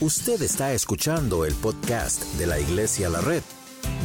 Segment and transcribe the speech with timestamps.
[0.00, 3.42] Usted está escuchando el podcast de la Iglesia La Red,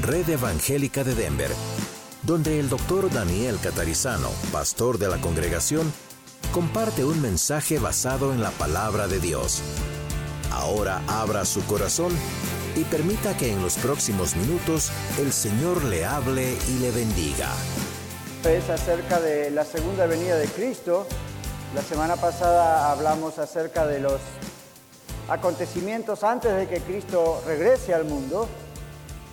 [0.04, 1.49] Red Evangélica de Denver,
[2.21, 5.91] donde el doctor Daniel Catarizano, pastor de la congregación,
[6.54, 9.63] comparte un mensaje basado en la palabra de Dios.
[10.52, 12.13] Ahora abra su corazón
[12.76, 17.49] y permita que en los próximos minutos el Señor le hable y le bendiga.
[18.45, 21.08] Es acerca de la segunda venida de Cristo.
[21.73, 24.21] La semana pasada hablamos acerca de los
[25.29, 28.47] acontecimientos antes de que Cristo regrese al mundo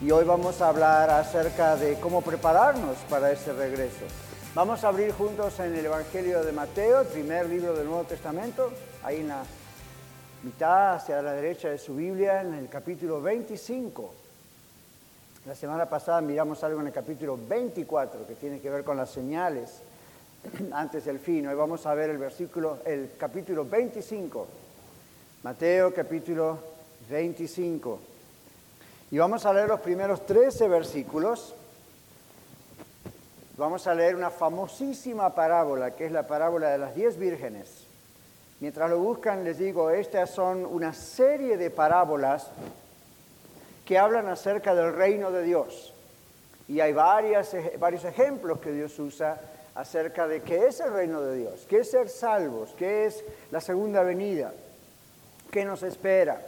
[0.03, 4.05] y hoy vamos a hablar acerca de cómo prepararnos para ese regreso.
[4.55, 8.71] Vamos a abrir juntos en el Evangelio de Mateo, el primer libro del Nuevo Testamento,
[9.03, 9.43] ahí en la
[10.43, 14.15] mitad hacia la derecha de su Biblia, en el capítulo 25.
[15.47, 19.11] La semana pasada miramos algo en el capítulo 24 que tiene que ver con las
[19.11, 19.81] señales
[20.73, 21.47] antes del fin.
[21.47, 24.47] Hoy vamos a ver el versículo, el capítulo 25
[25.47, 26.59] Mateo capítulo
[27.09, 28.01] 25.
[29.13, 31.55] Y vamos a leer los primeros 13 versículos.
[33.57, 37.87] Vamos a leer una famosísima parábola, que es la parábola de las diez vírgenes.
[38.59, 42.51] Mientras lo buscan, les digo, estas son una serie de parábolas
[43.85, 45.95] que hablan acerca del reino de Dios.
[46.67, 49.41] Y hay varias, varios ejemplos que Dios usa
[49.77, 53.61] acerca de qué es el reino de Dios, qué es ser salvos, qué es la
[53.61, 54.53] segunda venida.
[55.51, 56.41] ¿Qué nos espera?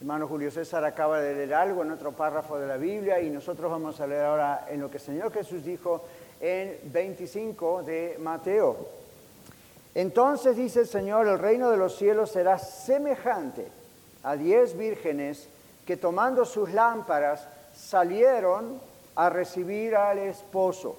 [0.00, 3.70] Hermano Julio César acaba de leer algo en otro párrafo de la Biblia y nosotros
[3.70, 6.04] vamos a leer ahora en lo que el Señor Jesús dijo
[6.40, 8.76] en 25 de Mateo.
[9.94, 13.66] Entonces dice el Señor, el reino de los cielos será semejante
[14.22, 15.48] a diez vírgenes
[15.84, 18.80] que tomando sus lámparas salieron
[19.16, 20.96] a recibir al esposo.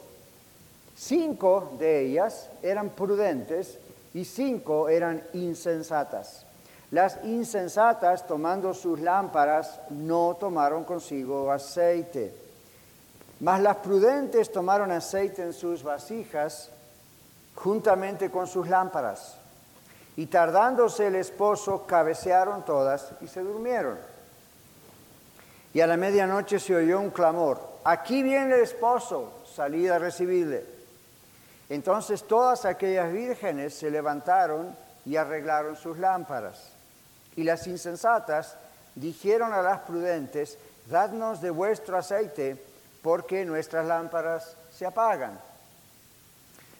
[0.95, 3.79] Cinco de ellas eran prudentes
[4.13, 6.45] y cinco eran insensatas.
[6.91, 12.35] Las insensatas, tomando sus lámparas, no tomaron consigo aceite.
[13.39, 16.69] Mas las prudentes tomaron aceite en sus vasijas
[17.55, 19.37] juntamente con sus lámparas.
[20.17, 23.97] Y tardándose el esposo, cabecearon todas y se durmieron.
[25.73, 30.65] Y a la medianoche se oyó un clamor, aquí viene el esposo, salid a recibirle.
[31.69, 34.75] Entonces todas aquellas vírgenes se levantaron
[35.05, 36.70] y arreglaron sus lámparas.
[37.35, 38.55] Y las insensatas
[38.95, 40.57] dijeron a las prudentes,
[40.89, 42.61] dadnos de vuestro aceite,
[43.01, 45.39] porque nuestras lámparas se apagan.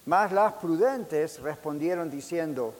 [0.05, 2.73] Mas las prudentes respondieron diciendo,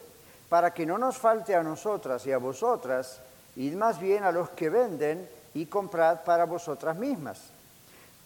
[0.50, 3.22] para que no nos falte a nosotras y a vosotras,
[3.56, 7.40] id más bien a los que venden y comprad para vosotras mismas.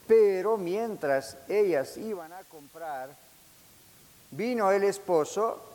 [0.08, 3.10] Pero mientras ellas iban a comprar,
[4.32, 5.75] vino el esposo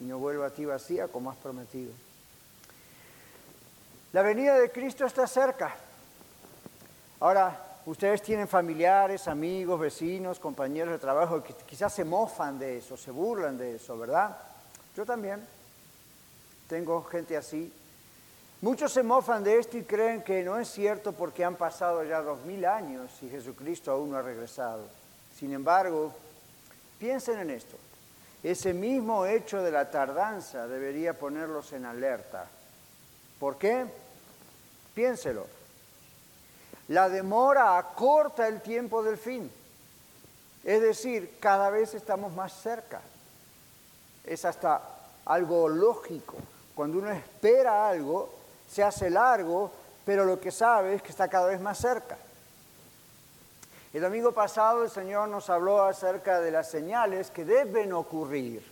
[0.00, 1.92] y no vuelva a ti vacía como has prometido.
[4.12, 5.74] La venida de Cristo está cerca.
[7.20, 12.96] Ahora, ustedes tienen familiares, amigos, vecinos, compañeros de trabajo que quizás se mofan de eso,
[12.96, 14.36] se burlan de eso, ¿verdad?
[14.96, 15.46] Yo también
[16.66, 17.72] tengo gente así.
[18.62, 22.20] Muchos se mofan de esto y creen que no es cierto porque han pasado ya
[22.20, 24.86] dos mil años y Jesucristo aún no ha regresado.
[25.38, 26.12] Sin embargo,
[26.98, 27.76] piensen en esto.
[28.42, 32.46] Ese mismo hecho de la tardanza debería ponerlos en alerta.
[33.38, 33.86] ¿Por qué?
[34.94, 35.46] Piénselo.
[36.88, 39.50] La demora acorta el tiempo del fin.
[40.64, 43.00] Es decir, cada vez estamos más cerca.
[44.24, 44.80] Es hasta
[45.26, 46.36] algo lógico.
[46.74, 48.32] Cuando uno espera algo,
[48.68, 49.70] se hace largo,
[50.04, 52.16] pero lo que sabe es que está cada vez más cerca.
[53.92, 58.62] El domingo pasado el Señor nos habló acerca de las señales que deben ocurrir.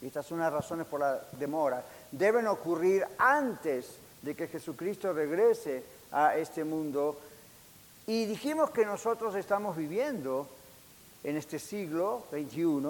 [0.00, 1.84] Y estas son las razones por la demora.
[2.10, 7.20] Deben ocurrir antes de que Jesucristo regrese a este mundo.
[8.06, 10.48] Y dijimos que nosotros estamos viviendo
[11.22, 12.82] en este siglo XXI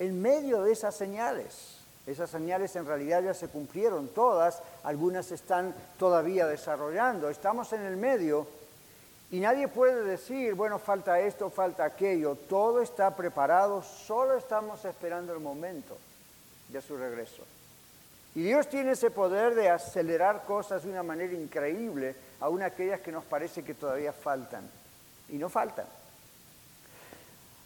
[0.00, 1.78] en medio de esas señales.
[2.04, 7.30] Esas señales en realidad ya se cumplieron todas, algunas están todavía desarrollando.
[7.30, 8.46] Estamos en el medio
[9.34, 12.36] y nadie puede decir, bueno, falta esto, falta aquello.
[12.36, 15.98] Todo está preparado, solo estamos esperando el momento
[16.68, 17.42] de su regreso.
[18.36, 23.10] Y Dios tiene ese poder de acelerar cosas de una manera increíble, aun aquellas que
[23.10, 24.70] nos parece que todavía faltan.
[25.28, 25.86] Y no faltan.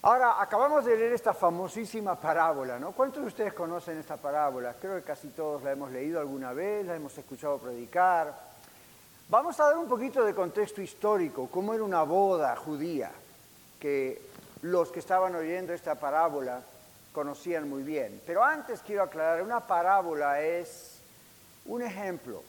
[0.00, 2.93] Ahora, acabamos de leer esta famosísima parábola, ¿no?
[2.93, 4.75] ¿Cuántos de ustedes conocen esta parábola?
[4.81, 8.48] Creo que casi todos la hemos leído alguna vez, la hemos escuchado predicar.
[9.30, 13.10] Vamos a dar un poquito de contexto histórico, cómo era una boda judía,
[13.78, 14.22] que
[14.62, 16.62] los que estaban oyendo esta parábola
[17.12, 18.22] conocían muy bien.
[18.26, 21.00] Pero antes quiero aclarar, una parábola es
[21.66, 22.42] un ejemplo.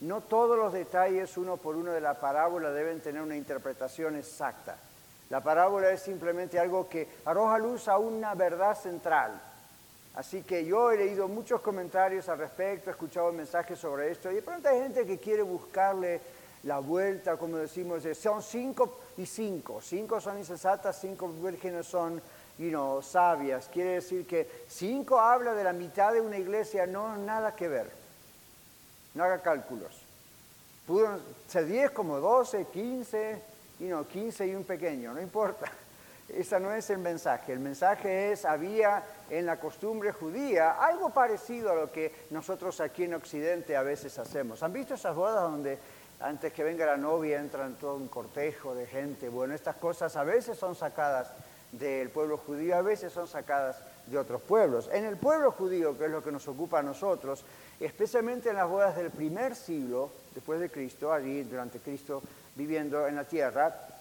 [0.00, 4.76] No todos los detalles uno por uno de la parábola deben tener una interpretación exacta.
[5.30, 9.40] La parábola es simplemente algo que arroja luz a una verdad central.
[10.14, 14.36] Así que yo he leído muchos comentarios al respecto, he escuchado mensajes sobre esto y
[14.36, 16.20] de pronto hay gente que quiere buscarle
[16.62, 19.80] la vuelta, como decimos, son cinco y cinco.
[19.82, 22.22] Cinco son insensatas, cinco vírgenes son
[22.58, 23.68] you sabias.
[23.68, 27.90] Quiere decir que cinco habla de la mitad de una iglesia, no nada que ver.
[29.14, 30.00] No haga cálculos.
[30.86, 31.18] Pudo
[31.48, 33.42] ser diez como doce, quince,
[33.80, 35.70] y no, 15 y un pequeño, no importa.
[36.28, 37.52] Ese no es el mensaje.
[37.52, 43.04] El mensaje es, había en la costumbre judía algo parecido a lo que nosotros aquí
[43.04, 44.62] en Occidente a veces hacemos.
[44.62, 45.78] ¿Han visto esas bodas donde
[46.20, 49.28] antes que venga la novia entran todo un cortejo de gente?
[49.28, 51.30] Bueno, estas cosas a veces son sacadas
[51.72, 54.88] del pueblo judío, a veces son sacadas de otros pueblos.
[54.92, 57.44] En el pueblo judío, que es lo que nos ocupa a nosotros,
[57.80, 62.22] especialmente en las bodas del primer siglo después de Cristo, allí durante Cristo
[62.54, 63.93] viviendo en la tierra.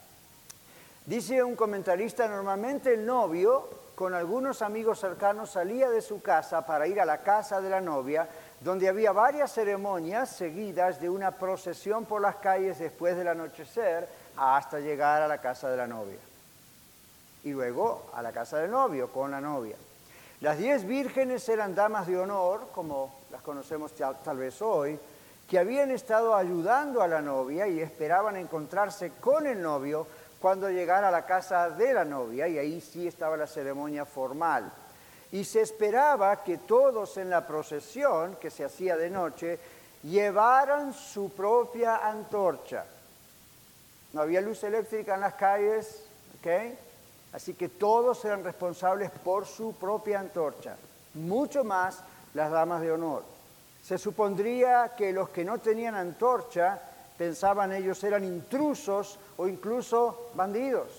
[1.06, 6.88] Dice un comentarista, normalmente el novio con algunos amigos cercanos salía de su casa para
[6.88, 8.28] ir a la casa de la novia,
[8.62, 14.08] donde había varias ceremonias seguidas de una procesión por las calles después del anochecer
[14.38, 16.20] hasta llegar a la casa de la novia.
[17.44, 19.76] Y luego a la casa del novio con la novia.
[20.40, 24.98] Las diez vírgenes eran damas de honor, como las conocemos tal vez hoy,
[25.50, 30.08] que habían estado ayudando a la novia y esperaban encontrarse con el novio
[30.44, 34.70] cuando llegara a la casa de la novia, y ahí sí estaba la ceremonia formal.
[35.32, 39.58] Y se esperaba que todos en la procesión, que se hacía de noche,
[40.04, 42.84] llevaran su propia antorcha.
[44.12, 46.04] No había luz eléctrica en las calles,
[46.40, 46.76] ¿ok?
[47.32, 50.76] Así que todos eran responsables por su propia antorcha,
[51.14, 52.04] mucho más
[52.34, 53.24] las damas de honor.
[53.82, 56.82] Se supondría que los que no tenían antorcha
[57.18, 60.90] pensaban ellos eran intrusos o incluso bandidos,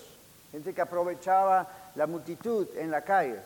[0.51, 3.39] gente que aprovechaba la multitud en la calle.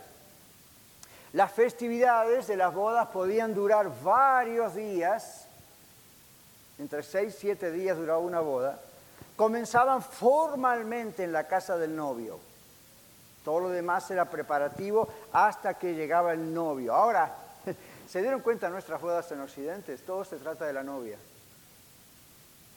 [1.33, 5.47] Las festividades de las bodas podían durar varios días,
[6.79, 8.79] entre seis y siete días duraba una boda,
[9.35, 12.39] comenzaban formalmente en la casa del novio.
[13.45, 16.93] Todo lo demás era preparativo hasta que llegaba el novio.
[16.93, 17.33] Ahora,
[18.09, 19.95] ¿Se dieron cuenta nuestras bodas en Occidente?
[19.97, 21.17] Todo se trata de la novia.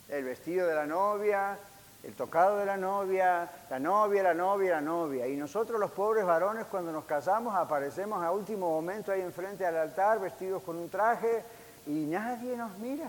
[0.08, 1.58] El vestido de la novia,
[2.02, 5.26] el tocado de la novia, la novia, la novia, la novia.
[5.28, 9.76] Y nosotros los pobres varones cuando nos casamos aparecemos a último momento ahí enfrente al
[9.76, 11.44] altar vestidos con un traje
[11.86, 13.08] y nadie nos mira.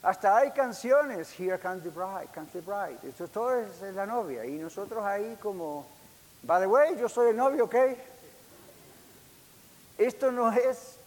[0.00, 2.98] Hasta hay canciones, Here comes the bride, comes the bride.
[3.02, 4.46] Esto todo es la novia.
[4.46, 5.86] Y nosotros ahí como,
[6.44, 7.74] by the way, yo soy el novio, ¿ok?
[9.98, 10.97] Esto no es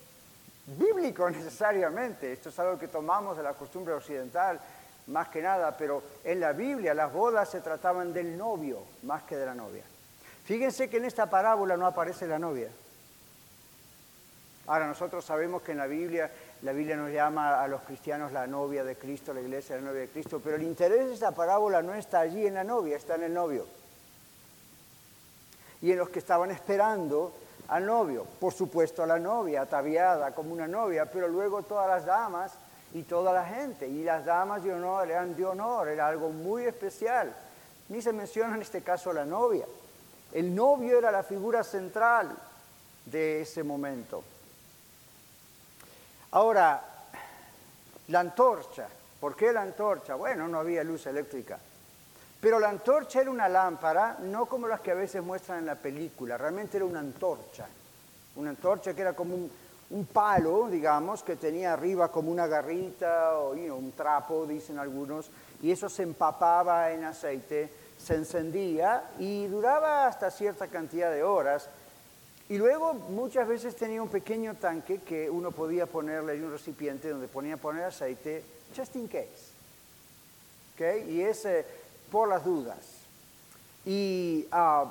[0.77, 4.59] bíblico necesariamente, esto es algo que tomamos de la costumbre occidental
[5.07, 9.35] más que nada, pero en la Biblia las bodas se trataban del novio más que
[9.35, 9.83] de la novia.
[10.45, 12.69] Fíjense que en esta parábola no aparece la novia.
[14.67, 18.47] Ahora nosotros sabemos que en la Biblia, la Biblia nos llama a los cristianos la
[18.47, 21.81] novia de Cristo, la iglesia la novia de Cristo, pero el interés de esta parábola
[21.81, 23.65] no está allí en la novia, está en el novio.
[25.81, 27.33] Y en los que estaban esperando
[27.71, 32.05] al novio, por supuesto a la novia, ataviada como una novia, pero luego todas las
[32.05, 32.51] damas
[32.93, 33.87] y toda la gente.
[33.87, 37.33] Y las damas de honor eran de honor, era algo muy especial.
[37.87, 39.65] Ni se menciona en este caso la novia.
[40.33, 42.35] El novio era la figura central
[43.05, 44.21] de ese momento.
[46.31, 46.83] Ahora,
[48.09, 48.89] la antorcha.
[49.17, 50.15] ¿Por qué la antorcha?
[50.15, 51.57] Bueno, no había luz eléctrica.
[52.41, 55.75] Pero la antorcha era una lámpara, no como las que a veces muestran en la
[55.75, 57.67] película, realmente era una antorcha.
[58.35, 63.51] Una antorcha que era como un, palo, digamos, que tenía arriba como una garrita o
[63.51, 65.29] un trapo, dicen algunos,
[65.61, 67.69] y eso se empapaba en aceite,
[67.99, 71.69] se encendía y duraba hasta cierta cantidad de horas.
[72.49, 77.09] Y luego muchas veces tenía un pequeño tanque que uno podía ponerle en un recipiente
[77.09, 78.43] donde ponía poner aceite,
[78.75, 79.51] just in case.
[80.73, 81.11] ¿Okay?
[81.11, 81.80] Y ese
[82.11, 82.77] por las dudas.
[83.85, 84.85] Y ah,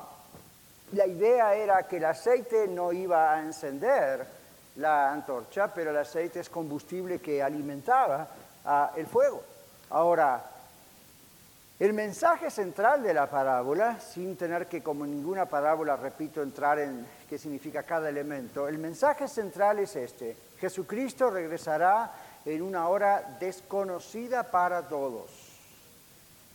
[0.92, 4.26] la idea era que el aceite no iba a encender
[4.76, 8.28] la antorcha, pero el aceite es combustible que alimentaba
[8.96, 9.42] el fuego.
[9.90, 10.42] Ahora,
[11.78, 17.06] el mensaje central de la parábola, sin tener que como ninguna parábola, repito, entrar en
[17.28, 20.36] qué significa cada elemento, el mensaje central es este.
[20.58, 22.12] Jesucristo regresará
[22.44, 25.39] en una hora desconocida para todos.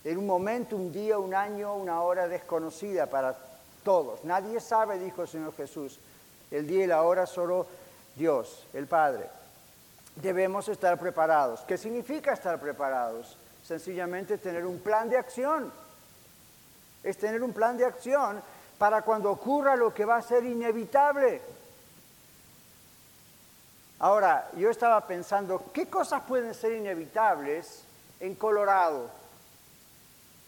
[0.06, 3.36] En un momento, un día, un año, una hora desconocida para
[3.82, 4.22] todos.
[4.22, 5.98] Nadie sabe, dijo el Señor Jesús,
[6.52, 7.66] el día y la hora solo
[8.14, 9.28] Dios, el Padre.
[10.14, 11.62] Debemos estar preparados.
[11.62, 13.36] ¿Qué significa estar preparados?
[13.64, 15.72] Sencillamente tener un plan de acción.
[17.02, 18.40] Es tener un plan de acción
[18.78, 21.42] para cuando ocurra lo que va a ser inevitable.
[23.98, 27.82] Ahora, yo estaba pensando, ¿qué cosas pueden ser inevitables
[28.20, 29.25] en Colorado?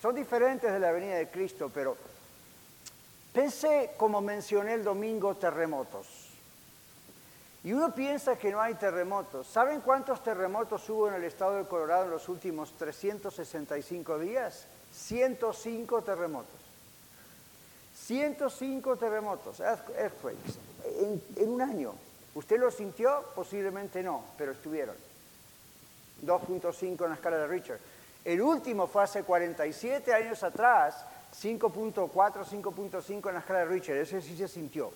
[0.00, 1.96] Son diferentes de la venida de Cristo, pero
[3.32, 6.06] pensé, como mencioné el domingo, terremotos.
[7.64, 9.46] Y uno piensa que no hay terremotos.
[9.48, 14.66] ¿Saben cuántos terremotos hubo en el estado de Colorado en los últimos 365 días?
[14.92, 16.68] 105 terremotos.
[18.06, 20.54] 105 terremotos, earthquakes,
[21.36, 21.92] en, un año.
[22.34, 23.24] ¿Usted lo sintió?
[23.34, 24.94] Posiblemente no, pero estuvieron.
[26.24, 27.80] 2.5 en la escala de Richard.
[28.28, 31.02] El último fue hace 47 años atrás,
[31.42, 33.96] 5.4, 5.5 en la escala de Richard.
[33.96, 34.92] Ese sí se sintió.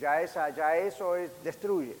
[0.00, 1.96] Ya, esa, ya eso es, destruye.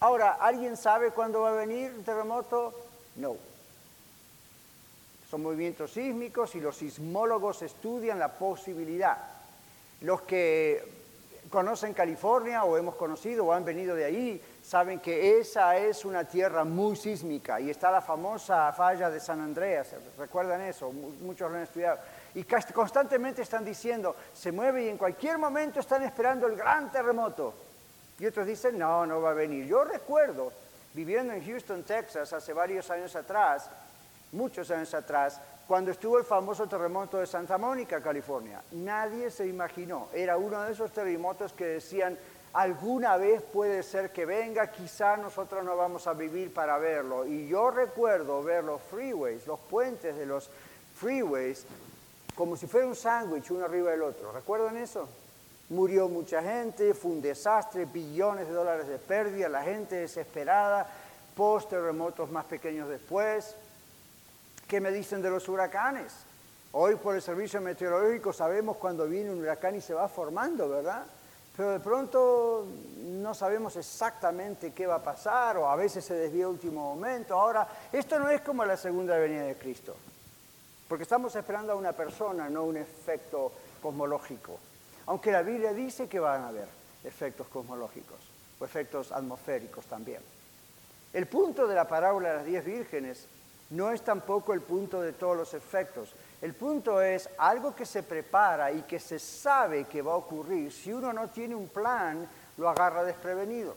[0.00, 2.74] Ahora, ¿alguien sabe cuándo va a venir un terremoto?
[3.14, 3.36] No.
[5.30, 9.16] Son movimientos sísmicos y los sismólogos estudian la posibilidad.
[10.00, 10.95] Los que
[11.50, 16.24] conocen California o hemos conocido o han venido de ahí, saben que esa es una
[16.24, 19.88] tierra muy sísmica y está la famosa falla de San Andreas,
[20.18, 21.98] recuerdan eso, muchos lo han estudiado.
[22.34, 27.54] Y constantemente están diciendo, se mueve y en cualquier momento están esperando el gran terremoto.
[28.18, 29.66] Y otros dicen, no, no va a venir.
[29.66, 30.52] Yo recuerdo,
[30.94, 33.70] viviendo en Houston, Texas, hace varios años atrás,
[34.32, 38.62] muchos años atrás, cuando estuvo el famoso terremoto de Santa Mónica, California.
[38.72, 40.08] Nadie se imaginó.
[40.12, 42.16] Era uno de esos terremotos que decían,
[42.52, 47.26] alguna vez puede ser que venga, quizá nosotros no vamos a vivir para verlo.
[47.26, 50.48] Y yo recuerdo ver los freeways, los puentes de los
[50.94, 51.66] freeways,
[52.36, 54.30] como si fuera un sándwich uno arriba del otro.
[54.30, 55.08] ¿Recuerdan eso?
[55.68, 60.86] Murió mucha gente, fue un desastre, billones de dólares de pérdida, la gente desesperada,
[61.34, 63.56] post terremotos más pequeños después.
[64.66, 66.12] ¿Qué me dicen de los huracanes?
[66.72, 71.04] Hoy por el servicio meteorológico sabemos cuando viene un huracán y se va formando, ¿verdad?
[71.56, 72.66] Pero de pronto
[72.98, 77.34] no sabemos exactamente qué va a pasar o a veces se desvía último momento.
[77.34, 79.94] Ahora, esto no es como la segunda venida de Cristo,
[80.88, 84.58] porque estamos esperando a una persona, no un efecto cosmológico.
[85.06, 86.68] Aunque la Biblia dice que van a haber
[87.04, 88.18] efectos cosmológicos
[88.58, 90.20] o efectos atmosféricos también.
[91.12, 93.26] El punto de la parábola de las diez vírgenes
[93.70, 96.14] no es tampoco el punto de todos los efectos.
[96.40, 100.72] El punto es algo que se prepara y que se sabe que va a ocurrir.
[100.72, 103.74] Si uno no tiene un plan, lo agarra desprevenido.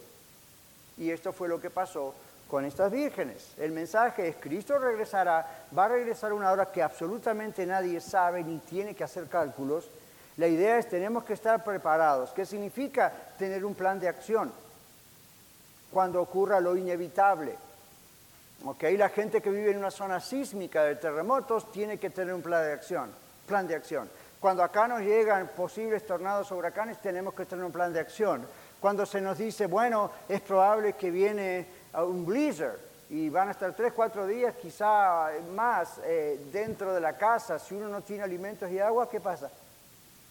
[0.98, 2.14] Y esto fue lo que pasó
[2.48, 3.54] con estas vírgenes.
[3.58, 8.60] El mensaje es, Cristo regresará, va a regresar una hora que absolutamente nadie sabe ni
[8.60, 9.90] tiene que hacer cálculos.
[10.38, 12.32] La idea es, tenemos que estar preparados.
[12.32, 14.52] ¿Qué significa tener un plan de acción?
[15.92, 17.58] Cuando ocurra lo inevitable
[18.98, 22.64] la gente que vive en una zona sísmica de terremotos tiene que tener un plan
[22.64, 23.12] de acción.
[23.48, 24.10] Plan de acción.
[24.40, 28.46] Cuando acá nos llegan posibles tornados o huracanes, tenemos que tener un plan de acción.
[28.80, 32.78] Cuando se nos dice, bueno, es probable que viene un blizzard
[33.10, 37.76] y van a estar tres, cuatro días, quizá más, eh, dentro de la casa, si
[37.76, 39.50] uno no tiene alimentos y agua, ¿qué pasa?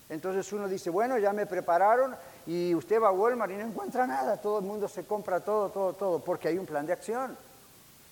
[0.09, 2.17] Entonces uno dice, bueno, ya me prepararon
[2.47, 5.69] y usted va a Walmart y no encuentra nada, todo el mundo se compra todo,
[5.69, 7.37] todo, todo, porque hay un plan de acción.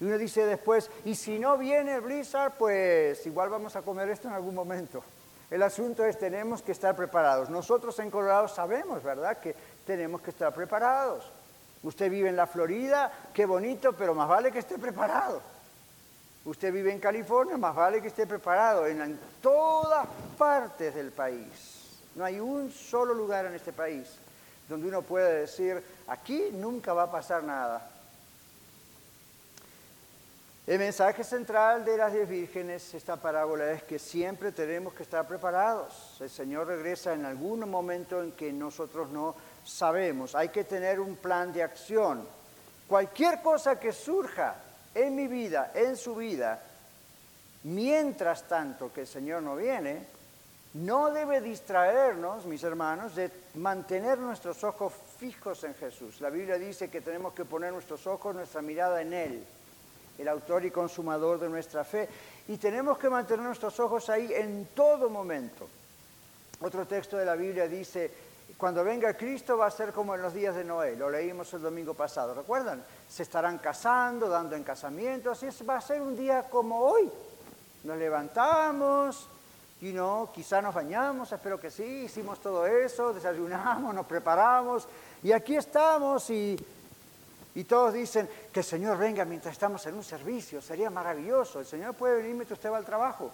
[0.00, 4.28] Y uno dice después, y si no viene blizzard, pues igual vamos a comer esto
[4.28, 5.02] en algún momento.
[5.50, 7.48] El asunto es, tenemos que estar preparados.
[7.48, 9.54] Nosotros en Colorado sabemos, ¿verdad?, que
[9.86, 11.24] tenemos que estar preparados.
[11.82, 15.40] Usted vive en la Florida, qué bonito, pero más vale que esté preparado.
[16.44, 18.86] Usted vive en California, más vale que esté preparado.
[18.86, 22.00] En, en todas partes del país.
[22.16, 24.08] No hay un solo lugar en este país
[24.68, 27.88] donde uno pueda decir, aquí nunca va a pasar nada
[30.66, 35.26] el mensaje central de las diez vírgenes, esta parábola, es que siempre tenemos que estar
[35.26, 36.16] preparados.
[36.20, 40.34] El Señor regresa en algún momento en que nosotros no sabemos.
[40.34, 42.26] Hay que tener un plan de acción.
[42.88, 44.56] Cualquier cosa que surja
[44.92, 46.60] en mi vida, en su vida,
[47.62, 50.04] mientras tanto que el Señor no viene,
[50.74, 56.20] no debe distraernos, mis hermanos, de mantener nuestros ojos fijos en Jesús.
[56.20, 59.46] La Biblia dice que tenemos que poner nuestros ojos, nuestra mirada en Él,
[60.18, 62.08] el autor y consumador de nuestra fe,
[62.48, 65.68] y tenemos que mantener nuestros ojos ahí en todo momento.
[66.60, 68.10] Otro texto de la Biblia dice,
[68.56, 71.62] cuando venga Cristo va a ser como en los días de Noé, lo leímos el
[71.62, 72.82] domingo pasado, ¿recuerdan?
[73.08, 77.10] Se estarán casando, dando en casamiento, así va a ser un día como hoy.
[77.84, 79.28] Nos levantamos,
[79.80, 84.88] y no, quizá nos bañamos, espero que sí, hicimos todo eso, desayunamos, nos preparamos
[85.22, 86.56] y aquí estamos y,
[87.56, 91.66] y todos dicen que el Señor venga mientras estamos en un servicio, sería maravilloso, el
[91.66, 93.32] Señor puede venir mientras usted va al trabajo,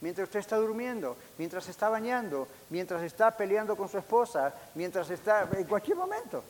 [0.00, 5.48] mientras usted está durmiendo, mientras está bañando, mientras está peleando con su esposa, mientras está,
[5.52, 6.42] en cualquier momento,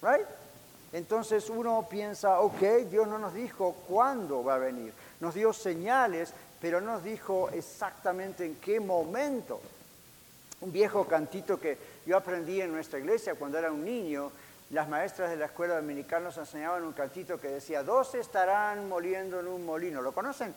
[0.00, 0.26] ¿right?
[0.92, 6.32] Entonces uno piensa, ok, Dios no nos dijo cuándo va a venir, nos dio señales
[6.64, 9.60] pero no nos dijo exactamente en qué momento.
[10.62, 14.32] Un viejo cantito que yo aprendí en nuestra iglesia cuando era un niño,
[14.70, 19.40] las maestras de la escuela dominicana nos enseñaban un cantito que decía, dos estarán moliendo
[19.40, 20.02] en un molino.
[20.02, 20.54] ¿Lo conocen?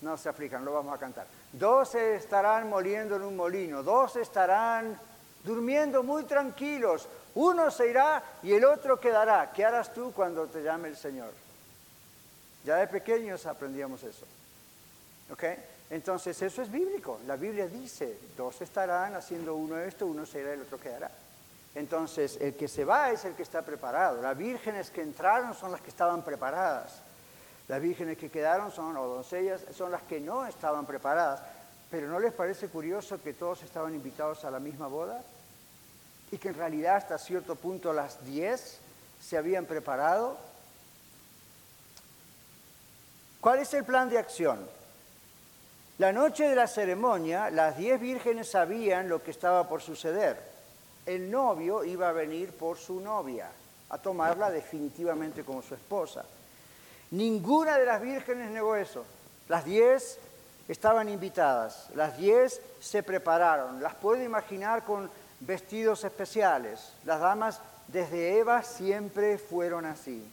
[0.00, 1.26] No se aplican, lo vamos a cantar.
[1.52, 4.98] Dos estarán moliendo en un molino, dos estarán
[5.44, 7.08] durmiendo muy tranquilos.
[7.34, 9.52] Uno se irá y el otro quedará.
[9.52, 11.30] ¿Qué harás tú cuando te llame el Señor?
[12.64, 14.26] Ya de pequeños aprendíamos eso.
[15.90, 17.20] Entonces eso es bíblico.
[17.26, 21.10] La Biblia dice, dos estarán haciendo uno esto, uno será, el otro quedará.
[21.74, 24.20] Entonces el que se va es el que está preparado.
[24.22, 27.00] Las vírgenes que entraron son las que estaban preparadas.
[27.68, 31.40] Las vírgenes que quedaron son, o doncellas, son las que no estaban preparadas.
[31.90, 35.22] Pero ¿no les parece curioso que todos estaban invitados a la misma boda?
[36.30, 38.78] Y que en realidad hasta cierto punto las diez
[39.20, 40.38] se habían preparado.
[43.40, 44.66] ¿Cuál es el plan de acción?
[45.98, 50.47] La noche de la ceremonia, las diez vírgenes sabían lo que estaba por suceder.
[51.08, 53.48] El novio iba a venir por su novia,
[53.88, 56.22] a tomarla definitivamente como su esposa.
[57.12, 59.06] Ninguna de las vírgenes negó eso.
[59.48, 60.18] Las diez
[60.68, 63.82] estaban invitadas, las diez se prepararon.
[63.82, 66.92] Las puedo imaginar con vestidos especiales.
[67.06, 70.30] Las damas desde Eva siempre fueron así.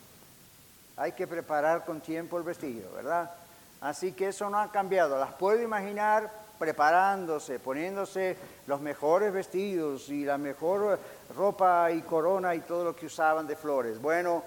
[0.97, 3.31] Hay que preparar con tiempo el vestido, ¿verdad?
[3.79, 5.17] Así que eso no ha cambiado.
[5.17, 8.37] Las puedo imaginar preparándose, poniéndose
[8.67, 10.99] los mejores vestidos y la mejor
[11.35, 14.01] ropa y corona y todo lo que usaban de flores.
[14.01, 14.43] Bueno,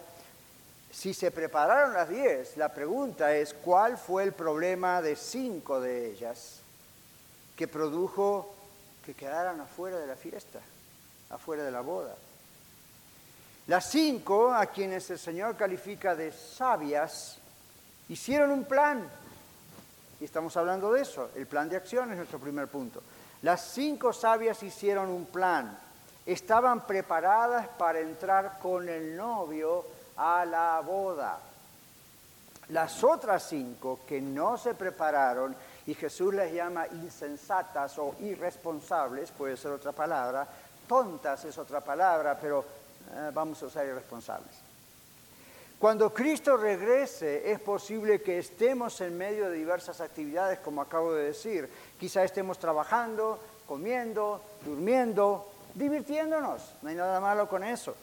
[0.91, 6.11] si se prepararon las diez, la pregunta es, ¿cuál fue el problema de cinco de
[6.11, 6.61] ellas
[7.57, 8.55] que produjo
[9.05, 10.61] que quedaran afuera de la fiesta,
[11.31, 12.15] afuera de la boda?
[13.67, 17.37] Las cinco, a quienes el Señor califica de sabias,
[18.09, 19.07] hicieron un plan
[20.21, 21.31] y estamos hablando de eso.
[21.35, 23.03] El plan de acción es nuestro primer punto.
[23.43, 25.79] Las cinco sabias hicieron un plan.
[26.27, 29.85] Estaban preparadas para entrar con el novio
[30.17, 31.39] a la boda.
[32.71, 39.57] Las otras cinco que no se prepararon, y Jesús les llama insensatas o irresponsables, puede
[39.57, 40.47] ser otra palabra,
[40.87, 42.63] tontas es otra palabra, pero
[43.11, 44.68] eh, vamos a usar irresponsables.
[45.79, 51.27] Cuando Cristo regrese es posible que estemos en medio de diversas actividades, como acabo de
[51.27, 51.71] decir.
[52.01, 56.75] Quizá estemos trabajando, comiendo, durmiendo, divirtiéndonos.
[56.83, 57.95] No hay nada malo con eso.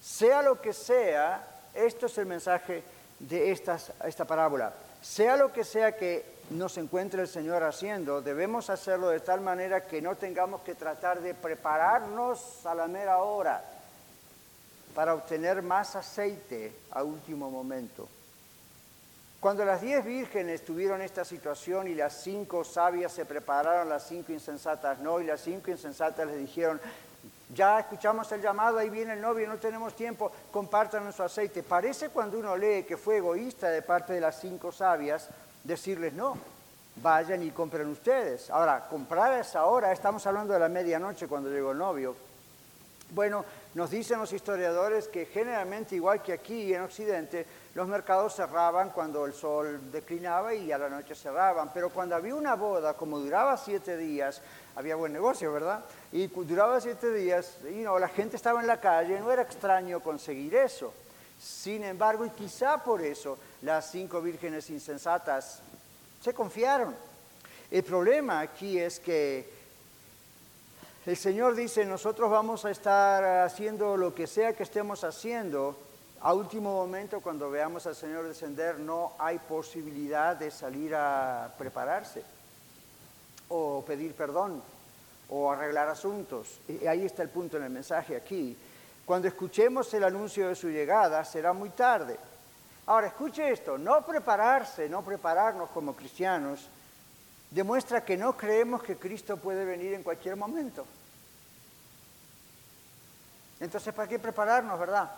[0.00, 2.84] Sea lo que sea, esto es el mensaje
[3.18, 4.72] de esta parábola.
[5.02, 9.84] Sea lo que sea que nos encuentre el Señor haciendo, debemos hacerlo de tal manera
[9.84, 13.75] que no tengamos que tratar de prepararnos a la mera hora
[14.96, 18.08] para obtener más aceite a último momento.
[19.38, 24.32] Cuando las diez vírgenes tuvieron esta situación y las cinco sabias se prepararon, las cinco
[24.32, 26.80] insensatas no, y las cinco insensatas les dijeron,
[27.54, 31.62] ya escuchamos el llamado, ahí viene el novio, no tenemos tiempo, compartan su aceite.
[31.62, 35.28] Parece cuando uno lee que fue egoísta de parte de las cinco sabias
[35.62, 36.38] decirles no,
[37.02, 38.48] vayan y compren ustedes.
[38.48, 42.16] Ahora, comprar a esa hora, estamos hablando de la medianoche cuando llegó el novio.
[43.10, 48.90] Bueno, nos dicen los historiadores que generalmente, igual que aquí en Occidente, los mercados cerraban
[48.90, 51.72] cuando el sol declinaba y a la noche cerraban.
[51.72, 54.42] Pero cuando había una boda, como duraba siete días,
[54.74, 55.84] había buen negocio, ¿verdad?
[56.10, 60.00] Y duraba siete días, y no, la gente estaba en la calle, no era extraño
[60.00, 60.92] conseguir eso.
[61.38, 65.60] Sin embargo, y quizá por eso, las cinco vírgenes insensatas
[66.20, 66.96] se confiaron.
[67.70, 69.55] El problema aquí es que
[71.06, 75.78] el Señor dice, nosotros vamos a estar haciendo lo que sea que estemos haciendo.
[76.20, 82.24] A último momento, cuando veamos al Señor descender, no hay posibilidad de salir a prepararse
[83.48, 84.60] o pedir perdón.
[85.28, 86.60] o arreglar asuntos.
[86.68, 88.56] Y ahí está el punto en el mensaje aquí.
[89.04, 92.16] Cuando escuchemos el anuncio de su llegada, será muy tarde.
[92.86, 96.68] Ahora, escuche esto, no prepararse, no prepararnos como cristianos,
[97.50, 100.86] demuestra que no creemos que Cristo puede venir en cualquier momento.
[103.60, 105.10] Entonces, ¿para qué prepararnos, verdad?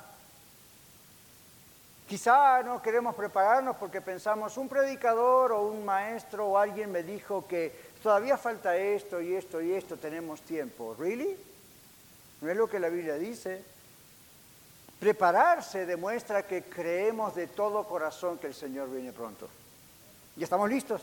[2.09, 7.47] Quizá no queremos prepararnos porque pensamos, un predicador o un maestro o alguien me dijo
[7.47, 10.97] que todavía falta esto y esto y esto, tenemos tiempo.
[10.99, 11.37] ¿Really?
[12.41, 13.63] ¿No es lo que la Biblia dice?
[14.99, 19.49] Prepararse demuestra que creemos de todo corazón que el Señor viene pronto.
[20.37, 21.03] ¿Y estamos listos?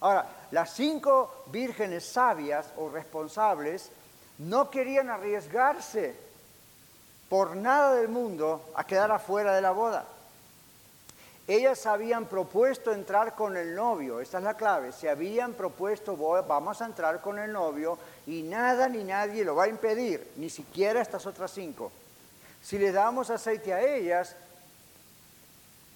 [0.00, 3.90] Ahora, las cinco vírgenes sabias o responsables
[4.38, 6.14] no querían arriesgarse
[7.28, 10.06] por nada del mundo a quedar afuera de la boda.
[11.46, 16.82] Ellas habían propuesto entrar con el novio, esta es la clave, se habían propuesto vamos
[16.82, 21.00] a entrar con el novio y nada ni nadie lo va a impedir, ni siquiera
[21.00, 21.90] estas otras cinco.
[22.62, 24.36] Si le damos aceite a ellas,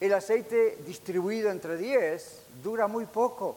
[0.00, 3.56] el aceite distribuido entre diez dura muy poco.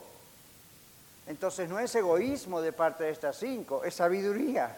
[1.27, 4.77] Entonces no es egoísmo de parte de estas cinco, es sabiduría.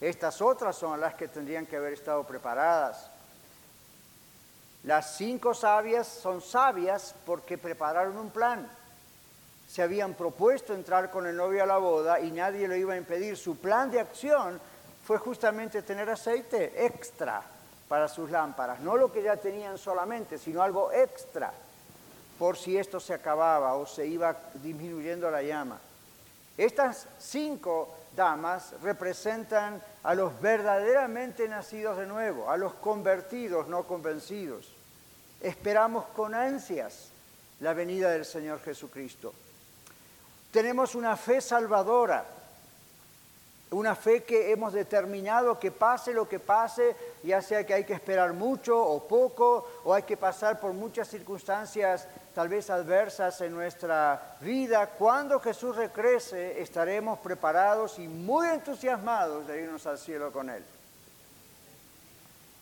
[0.00, 3.10] Estas otras son las que tendrían que haber estado preparadas.
[4.84, 8.68] Las cinco sabias son sabias porque prepararon un plan.
[9.68, 12.96] Se habían propuesto entrar con el novio a la boda y nadie lo iba a
[12.96, 13.36] impedir.
[13.36, 14.60] Su plan de acción
[15.04, 17.42] fue justamente tener aceite extra
[17.88, 18.80] para sus lámparas.
[18.80, 21.52] No lo que ya tenían solamente, sino algo extra
[22.38, 25.78] por si esto se acababa o se iba disminuyendo la llama.
[26.56, 34.74] Estas cinco damas representan a los verdaderamente nacidos de nuevo, a los convertidos, no convencidos.
[35.40, 37.08] Esperamos con ansias
[37.60, 39.32] la venida del Señor Jesucristo.
[40.50, 42.26] Tenemos una fe salvadora,
[43.72, 47.94] una fe que hemos determinado que pase lo que pase, ya sea que hay que
[47.94, 53.52] esperar mucho o poco, o hay que pasar por muchas circunstancias tal vez adversas en
[53.52, 60.48] nuestra vida, cuando Jesús regrese estaremos preparados y muy entusiasmados de irnos al cielo con
[60.48, 60.64] Él.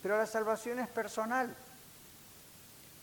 [0.03, 1.55] Pero la salvación es personal.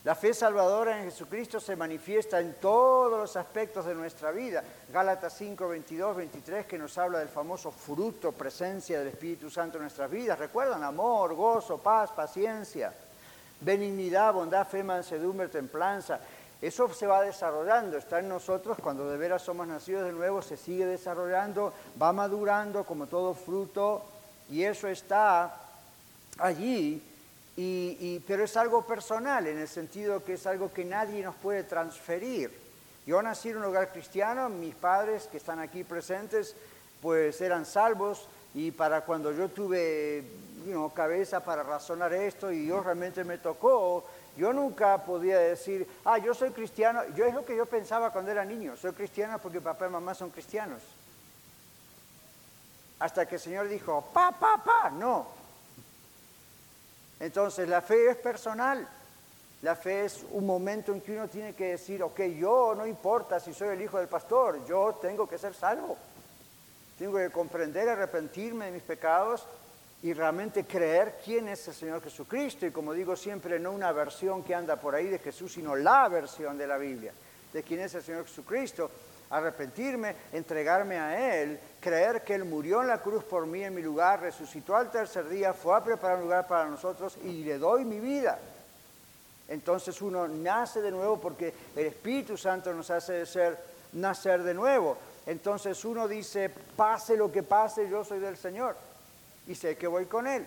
[0.04, 4.62] La fe salvadora en Jesucristo se manifiesta en todos los aspectos de nuestra vida.
[4.92, 9.82] Gálatas 5, 22, 23, que nos habla del famoso fruto, presencia del Espíritu Santo en
[9.82, 10.38] nuestras vidas.
[10.38, 10.84] ¿Recuerdan?
[10.84, 12.94] Amor, gozo, paz, paciencia,
[13.60, 16.20] benignidad, bondad, fe, mansedumbre, templanza.
[16.62, 20.56] Eso se va desarrollando, está en nosotros, cuando de veras somos nacidos de nuevo, se
[20.56, 24.04] sigue desarrollando, va madurando como todo fruto,
[24.50, 25.54] y eso está
[26.38, 27.00] allí,
[28.26, 32.52] pero es algo personal, en el sentido que es algo que nadie nos puede transferir.
[33.06, 36.54] Yo nací en un hogar cristiano, mis padres que están aquí presentes,
[37.02, 40.24] pues eran salvos, y para cuando yo tuve
[40.94, 44.04] cabeza para razonar esto, y Dios realmente me tocó,
[44.36, 47.02] yo nunca podía decir, ah, yo soy cristiano.
[47.16, 48.76] Yo es lo que yo pensaba cuando era niño.
[48.76, 50.80] Soy cristiano porque papá y mamá son cristianos.
[53.00, 55.37] Hasta que el Señor dijo, pa, pa, pa, no.
[57.20, 58.86] Entonces la fe es personal.
[59.62, 63.40] La fe es un momento en que uno tiene que decir, ok, yo no importa
[63.40, 65.96] si soy el hijo del pastor, yo tengo que ser salvo.
[66.96, 69.46] Tengo que comprender, arrepentirme de mis pecados
[70.00, 72.66] y realmente creer quién es el Señor Jesucristo.
[72.66, 76.08] Y como digo siempre, no una versión que anda por ahí de Jesús, sino la
[76.08, 77.12] versión de la Biblia,
[77.52, 78.90] de quién es el Señor Jesucristo.
[79.30, 83.82] Arrepentirme, entregarme a Él, creer que Él murió en la cruz por mí en mi
[83.82, 87.84] lugar, resucitó al tercer día, fue a preparar un lugar para nosotros y le doy
[87.84, 88.38] mi vida.
[89.48, 93.58] Entonces uno nace de nuevo porque el Espíritu Santo nos hace ser,
[93.92, 94.96] nacer de nuevo.
[95.26, 98.76] Entonces uno dice, pase lo que pase, yo soy del Señor
[99.46, 100.46] y sé que voy con Él.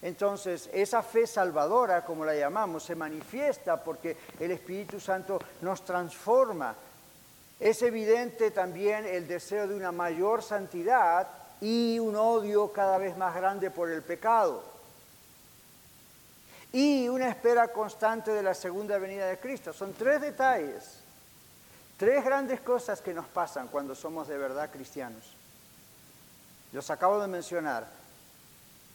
[0.00, 6.74] Entonces, esa fe salvadora, como la llamamos, se manifiesta porque el Espíritu Santo nos transforma.
[7.60, 11.28] Es evidente también el deseo de una mayor santidad
[11.60, 14.62] y un odio cada vez más grande por el pecado.
[16.72, 19.72] Y una espera constante de la segunda venida de Cristo.
[19.72, 21.00] Son tres detalles,
[21.96, 25.34] tres grandes cosas que nos pasan cuando somos de verdad cristianos.
[26.72, 27.86] Los acabo de mencionar.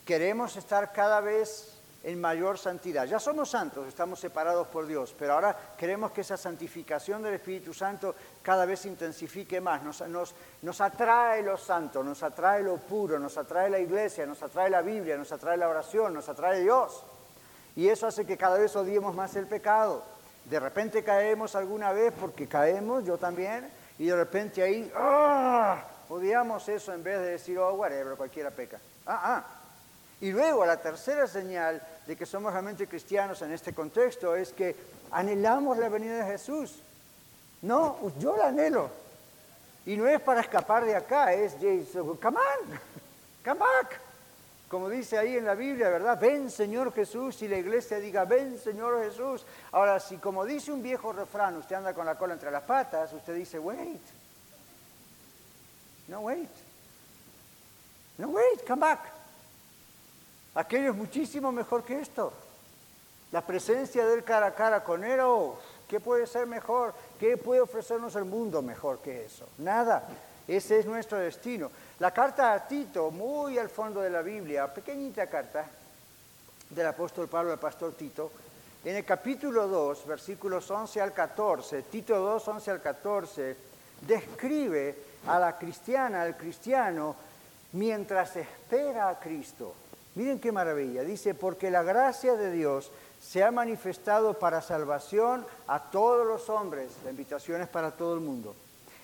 [0.05, 1.72] Queremos estar cada vez
[2.03, 3.05] en mayor santidad.
[3.05, 7.73] Ya somos santos, estamos separados por Dios, pero ahora queremos que esa santificación del Espíritu
[7.73, 9.81] Santo cada vez se intensifique más.
[9.83, 14.69] Nos, nos, atrae lo santo, nos atrae lo puro, nos atrae la iglesia, nos atrae
[14.69, 17.03] la Biblia, nos atrae la oración, nos atrae Dios.
[17.75, 20.03] Y eso hace que cada vez odiemos más el pecado.
[20.45, 25.85] De repente caemos alguna vez porque caemos, yo también, y de repente ahí, ¡ah!
[26.09, 28.77] Odiamos eso en vez de decir, oh, whatever, cualquiera peca.
[29.05, 29.62] Ah, ah.
[30.23, 34.73] Y luego la tercera señal de que somos realmente cristianos en este contexto es que
[35.11, 36.79] anhelamos la venida de Jesús.
[37.61, 38.89] No, yo la anhelo.
[39.85, 41.55] Y no es para escapar de acá, es,
[42.21, 42.79] come on,
[43.43, 43.99] come back.
[44.69, 46.17] Como dice ahí en la Biblia, ¿verdad?
[46.17, 49.45] Ven Señor Jesús y la iglesia diga, ven Señor Jesús.
[49.73, 53.11] Ahora, si como dice un viejo refrán, usted anda con la cola entre las patas,
[53.11, 54.01] usted dice, wait.
[56.07, 56.49] No, wait.
[58.17, 59.12] No, wait, come back.
[60.55, 62.31] Aquello es muchísimo mejor que esto.
[63.31, 66.93] La presencia del cara a cara con Él, oh, ¿qué puede ser mejor?
[67.19, 69.47] ¿Qué puede ofrecernos el mundo mejor que eso?
[69.57, 70.07] Nada.
[70.47, 71.71] Ese es nuestro destino.
[71.99, 75.65] La carta a Tito, muy al fondo de la Biblia, pequeñita carta
[76.69, 78.31] del apóstol Pablo al pastor Tito,
[78.85, 83.57] en el capítulo 2, versículos 11 al 14, Tito 2, 11 al 14,
[84.01, 87.15] describe a la cristiana, al cristiano,
[87.71, 89.73] mientras espera a Cristo.
[90.15, 91.03] Miren qué maravilla.
[91.03, 96.91] Dice, porque la gracia de Dios se ha manifestado para salvación a todos los hombres.
[97.03, 98.53] La invitación es para todo el mundo.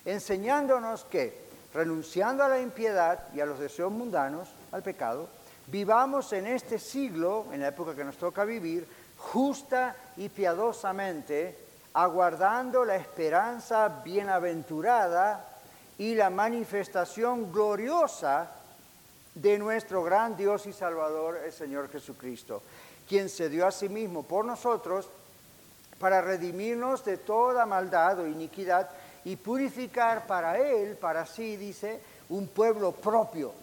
[0.06, 5.28] Enseñándonos que, renunciando a la impiedad y a los deseos mundanos, al pecado,
[5.68, 11.58] vivamos en este siglo, en la época que nos toca vivir, justa y piadosamente,
[11.94, 15.46] aguardando la esperanza bienaventurada
[15.98, 18.59] y la manifestación gloriosa
[19.36, 22.62] de nuestro gran Dios y Salvador, el Señor Jesucristo,
[23.08, 25.10] quien se dio a sí mismo por nosotros
[26.00, 28.90] para redimirnos de toda maldad o iniquidad
[29.26, 33.54] y purificar para Él, para sí, dice, un pueblo propio,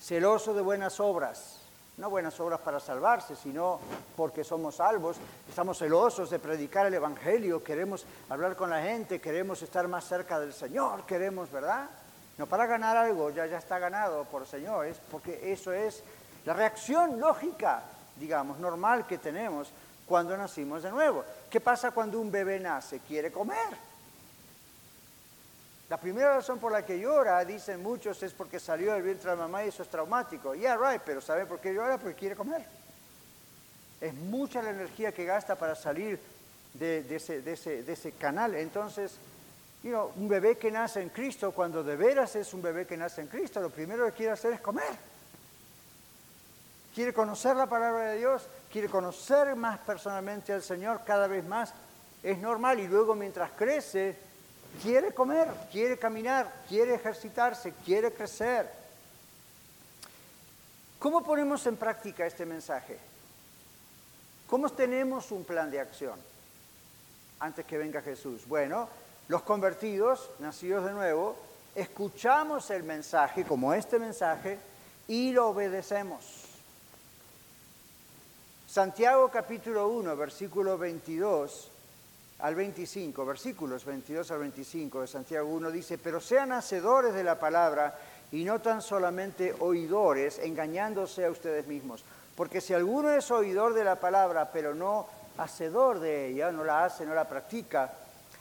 [0.00, 1.60] celoso de buenas obras.
[1.96, 3.80] No buenas obras para salvarse, sino
[4.16, 5.16] porque somos salvos,
[5.48, 10.38] estamos celosos de predicar el Evangelio, queremos hablar con la gente, queremos estar más cerca
[10.38, 11.88] del Señor, queremos, ¿verdad?
[12.38, 16.02] No para ganar algo, ya, ya está ganado por señores, porque eso es
[16.44, 17.82] la reacción lógica,
[18.16, 19.68] digamos, normal que tenemos
[20.06, 21.24] cuando nacimos de nuevo.
[21.50, 23.00] ¿Qué pasa cuando un bebé nace?
[23.00, 23.86] Quiere comer.
[25.88, 29.36] La primera razón por la que llora, dicen muchos, es porque salió del vientre de
[29.36, 30.54] la mamá y eso es traumático.
[30.54, 31.96] Yeah, right, pero ¿sabe por qué llora?
[31.96, 32.64] Porque quiere comer.
[34.00, 36.20] Es mucha la energía que gasta para salir
[36.74, 38.56] de, ese, de ese canal.
[38.56, 39.16] Entonces,
[39.84, 43.28] un bebé que nace en Cristo, cuando de veras es un bebé que nace en
[43.28, 44.96] Cristo, lo primero que quiere hacer es comer.
[46.94, 51.72] Quiere conocer la palabra de Dios, quiere conocer más personalmente al Señor cada vez más.
[52.22, 54.16] Es normal y luego mientras crece,
[54.82, 58.70] quiere comer, quiere caminar, quiere ejercitarse, quiere crecer.
[60.98, 62.98] ¿Cómo ponemos en práctica este mensaje?
[64.46, 66.18] ¿Cómo tenemos un plan de acción
[67.40, 68.46] antes que venga Jesús?
[68.46, 68.88] Bueno,
[69.28, 71.36] los convertidos, nacidos de nuevo,
[71.74, 74.58] escuchamos el mensaje como este mensaje
[75.08, 76.44] y lo obedecemos.
[78.68, 81.70] Santiago capítulo 1, versículo 22
[82.40, 87.38] al 25, versículos 22 al 25 de Santiago 1 dice, pero sean hacedores de la
[87.38, 87.98] palabra
[88.32, 92.04] y no tan solamente oidores, engañándose a ustedes mismos.
[92.36, 95.06] Porque si alguno es oidor de la palabra, pero no
[95.38, 97.92] hacedor de ella, no la hace, no la practica,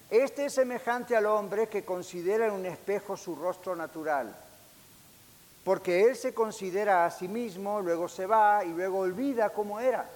[0.09, 4.35] este es semejante al hombre que considera en un espejo su rostro natural,
[5.63, 10.07] porque él se considera a sí mismo, luego se va y luego olvida cómo era.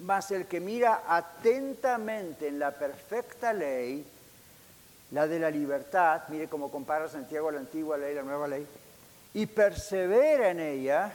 [0.00, 4.04] Mas el que mira atentamente en la perfecta ley,
[5.10, 8.66] la de la libertad, mire cómo compara Santiago la antigua ley, la nueva ley,
[9.34, 11.12] y persevera en ella,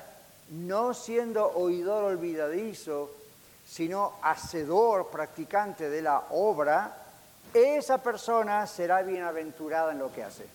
[0.52, 3.12] no siendo oidor olvidadizo,
[3.68, 7.09] sino hacedor, practicante de la obra,
[7.54, 10.48] esa persona será bienaventurada en lo que hace.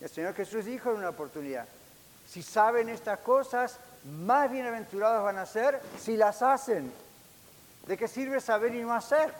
[0.00, 1.66] El Señor Jesús dijo en una oportunidad,
[2.26, 6.92] si saben estas cosas, más bienaventurados van a ser si las hacen.
[7.86, 9.32] ¿De qué sirve saber y no hacer?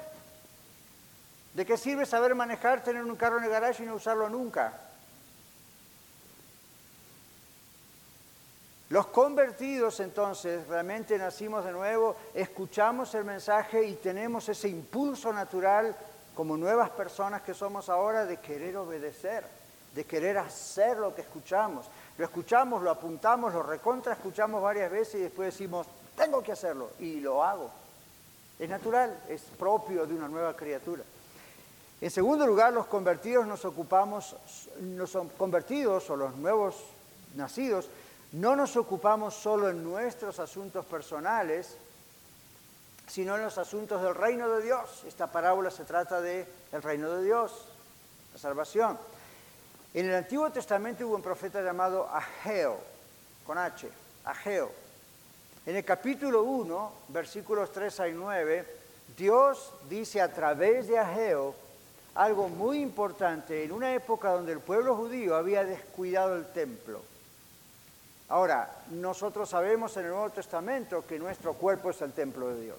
[1.54, 4.72] ¿De qué sirve saber manejar, tener un carro en el garaje y no usarlo nunca?
[8.92, 15.96] Los convertidos entonces realmente nacimos de nuevo, escuchamos el mensaje y tenemos ese impulso natural
[16.34, 19.46] como nuevas personas que somos ahora de querer obedecer,
[19.94, 21.86] de querer hacer lo que escuchamos.
[22.18, 26.90] Lo escuchamos, lo apuntamos, lo recontra escuchamos varias veces y después decimos, tengo que hacerlo
[26.98, 27.70] y lo hago.
[28.58, 31.02] Es natural, es propio de una nueva criatura.
[31.98, 34.36] En segundo lugar, los convertidos nos ocupamos,
[34.82, 36.76] los convertidos o los nuevos
[37.36, 37.88] nacidos
[38.32, 41.76] no nos ocupamos solo en nuestros asuntos personales,
[43.06, 45.04] sino en los asuntos del reino de Dios.
[45.06, 47.68] Esta parábola se trata del el reino de Dios.
[48.32, 48.98] la salvación.
[49.92, 52.78] En el Antiguo Testamento hubo un profeta llamado Ageo,
[53.46, 53.90] con H,
[54.24, 54.72] Ageo.
[55.66, 58.66] En el capítulo 1, versículos 3 y 9,
[59.14, 61.54] Dios dice a través de Ageo
[62.14, 67.02] algo muy importante en una época donde el pueblo judío había descuidado el templo.
[68.28, 72.78] Ahora, nosotros sabemos en el Nuevo Testamento que nuestro cuerpo es el templo de Dios.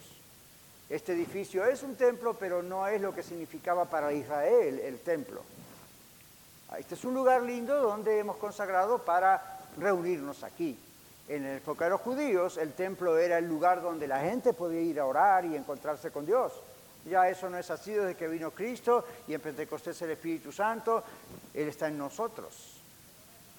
[0.90, 5.42] Este edificio es un templo, pero no es lo que significaba para Israel el templo.
[6.78, 10.78] Este es un lugar lindo donde hemos consagrado para reunirnos aquí.
[11.28, 14.82] En el época de los judíos, el templo era el lugar donde la gente podía
[14.82, 16.52] ir a orar y encontrarse con Dios.
[17.06, 21.04] Ya eso no es así desde que vino Cristo y en Pentecostés el Espíritu Santo,
[21.54, 22.73] Él está en nosotros.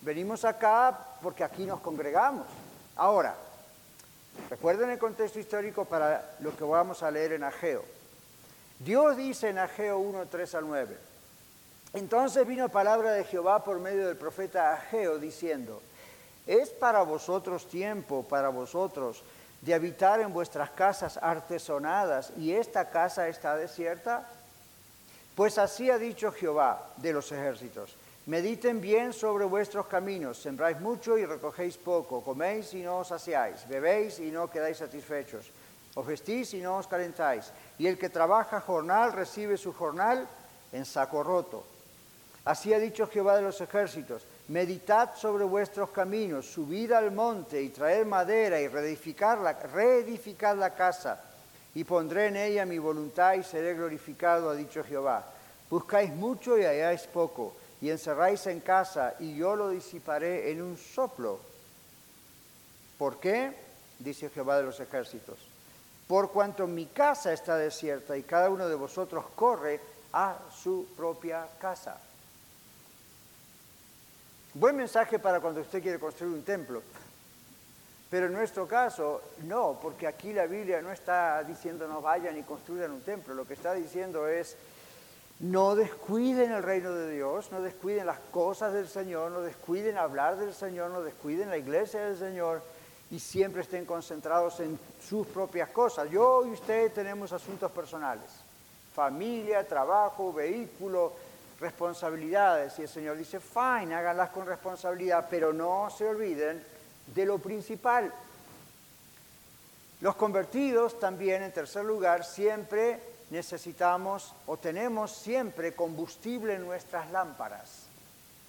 [0.04, 2.46] Venimos acá porque aquí nos congregamos.
[2.94, 3.34] Ahora,
[4.50, 7.82] recuerden el contexto histórico para lo que vamos a leer en Ageo.
[8.80, 10.98] Dios dice en Ageo 1, 3 al 9.
[11.94, 15.80] Entonces vino palabra de Jehová por medio del profeta Ageo diciendo,
[16.46, 19.22] es para vosotros tiempo, para vosotros,
[19.62, 24.28] de habitar en vuestras casas artesonadas y esta casa está desierta?
[25.34, 27.96] Pues así ha dicho Jehová de los ejércitos.
[28.26, 33.68] Mediten bien sobre vuestros caminos, sembráis mucho y recogéis poco, coméis y no os saciáis,
[33.68, 35.52] bebéis y no quedáis satisfechos,
[35.94, 40.26] os vestís y no os calentáis, y el que trabaja jornal recibe su jornal
[40.72, 41.66] en saco roto.
[42.46, 47.68] Así ha dicho Jehová de los ejércitos, meditad sobre vuestros caminos, subid al monte y
[47.68, 51.20] traed madera y reedificad la, reedificad la casa,
[51.74, 55.26] y pondré en ella mi voluntad y seré glorificado, ha dicho Jehová.
[55.68, 60.78] Buscáis mucho y halláis poco, y encerráis en casa, y yo lo disiparé en un
[60.78, 61.38] soplo.
[62.96, 63.52] ¿Por qué?
[63.98, 65.36] Dice Jehová de los ejércitos.
[66.08, 69.82] Por cuanto mi casa está desierta y cada uno de vosotros corre
[70.14, 71.98] a su propia casa.
[74.54, 76.80] Buen mensaje para cuando usted quiere construir un templo.
[78.08, 82.44] Pero en nuestro caso, no, porque aquí la Biblia no está diciendo no vayan y
[82.44, 83.34] construyan un templo.
[83.34, 84.56] Lo que está diciendo es
[85.40, 90.36] no descuiden el reino de Dios, no descuiden las cosas del Señor, no descuiden hablar
[90.36, 92.62] del Señor, no descuiden la iglesia del Señor
[93.10, 96.08] y siempre estén concentrados en sus propias cosas.
[96.10, 98.30] Yo y usted tenemos asuntos personales,
[98.94, 101.12] familia, trabajo, vehículo,
[101.60, 102.78] responsabilidades.
[102.78, 106.64] Y el Señor dice, fine, háganlas con responsabilidad, pero no se olviden
[107.14, 108.12] de lo principal.
[110.00, 117.86] Los convertidos también, en tercer lugar, siempre necesitamos o tenemos siempre combustible en nuestras lámparas.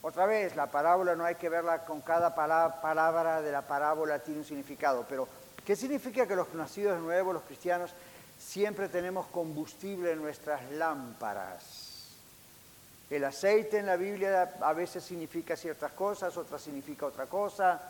[0.03, 4.41] Otra vez, la parábola no hay que verla con cada palabra de la parábola, tiene
[4.41, 5.27] un significado, pero
[5.65, 7.91] ¿qué significa que los nacidos de nuevo, los cristianos,
[8.37, 11.85] siempre tenemos combustible en nuestras lámparas?
[13.09, 17.81] El aceite en la Biblia a veces significa ciertas cosas, otras significa otra cosa.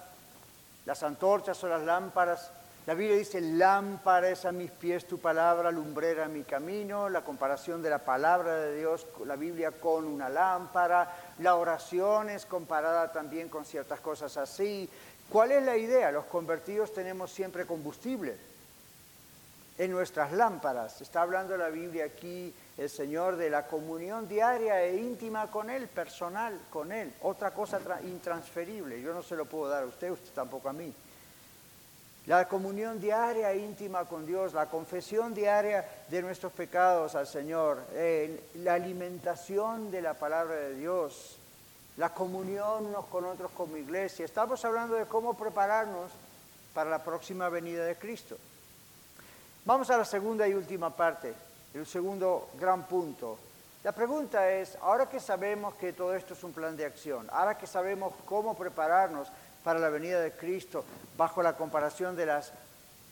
[0.86, 2.51] Las antorchas o las lámparas.
[2.86, 7.10] La Biblia dice, lámpara es a mis pies tu palabra, lumbrera mi camino.
[7.10, 11.34] La comparación de la palabra de Dios, la Biblia con una lámpara.
[11.39, 14.88] La oración es comparada también con ciertas cosas así.
[15.30, 16.12] ¿Cuál es la idea?
[16.12, 18.38] Los convertidos tenemos siempre combustible
[19.80, 21.02] en nuestras lámparas.
[21.02, 25.88] Está hablando la Biblia aquí el Señor de la comunión diaria e íntima con Él,
[25.88, 27.12] personal con Él.
[27.24, 29.02] Otra cosa intransferible.
[29.02, 30.93] Yo no se lo puedo dar a usted, usted tampoco a mí.
[32.27, 38.49] La comunión diaria íntima con Dios, la confesión diaria de nuestros pecados al Señor, eh,
[38.55, 41.38] la alimentación de la palabra de Dios,
[41.97, 44.25] la comunión unos con otros como iglesia.
[44.25, 46.11] Estamos hablando de cómo prepararnos
[46.73, 48.38] para la próxima venida de Cristo.
[49.63, 51.33] Vamos a la segunda y última parte,
[51.75, 53.38] el segundo gran punto.
[53.83, 57.55] La pregunta es, ahora que sabemos que todo esto es un plan de acción, ahora
[57.55, 59.27] que sabemos cómo prepararnos
[59.65, 60.86] para la venida de Cristo
[61.17, 62.54] bajo la comparación de las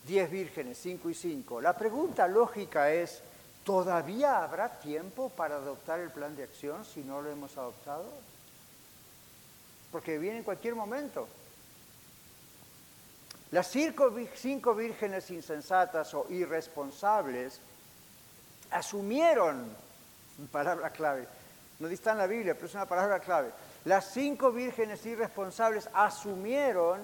[0.06, 3.24] diez vírgenes, cinco y cinco, la pregunta lógica es,
[3.64, 8.06] ¿todavía habrá tiempo para adoptar el plan de acción si no lo hemos adoptado?
[9.92, 11.28] Porque viene en cualquier momento.
[13.50, 14.12] Las cinco
[14.76, 17.60] vírgenes insensatas o irresponsables
[18.70, 19.76] asumieron,
[20.52, 21.28] palabra clave,
[21.80, 23.50] no está en la Biblia, pero es una palabra clave,
[23.86, 27.02] las cinco vírgenes irresponsables asumieron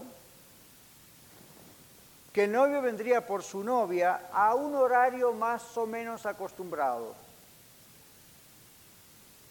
[2.33, 7.15] que el novio vendría por su novia a un horario más o menos acostumbrado.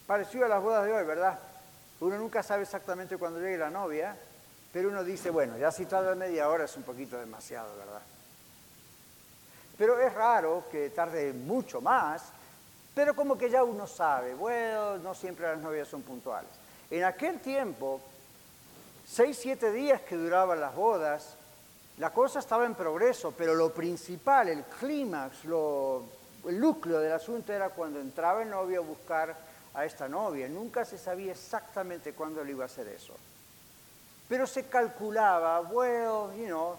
[0.07, 1.39] Parecido a las bodas de hoy, ¿verdad?
[2.01, 4.16] Uno nunca sabe exactamente cuándo llegue la novia,
[4.72, 8.03] pero uno dice, bueno, ya si tarda media hora es un poquito demasiado, ¿verdad?
[9.76, 12.33] Pero es raro que tarde mucho más,
[12.99, 16.51] Pero como que ya uno sabe, bueno, no siempre las novias son puntuales.
[16.91, 18.01] En aquel tiempo,
[19.07, 21.34] seis, siete días que duraban las bodas,
[21.99, 27.70] la cosa estaba en progreso, pero lo principal, el clímax, el núcleo del asunto era
[27.70, 29.36] cuando entraba el novio a buscar
[29.74, 30.49] a esta novia.
[30.49, 33.14] Nunca se sabía exactamente cuándo le iba a hacer eso.
[34.28, 36.76] Pero se calculaba, bueno, you know,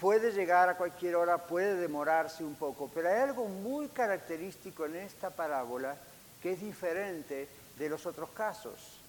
[0.00, 4.96] puede llegar a cualquier hora, puede demorarse un poco, pero hay algo muy característico en
[4.96, 5.96] esta parábola
[6.42, 9.01] que es diferente de los otros casos.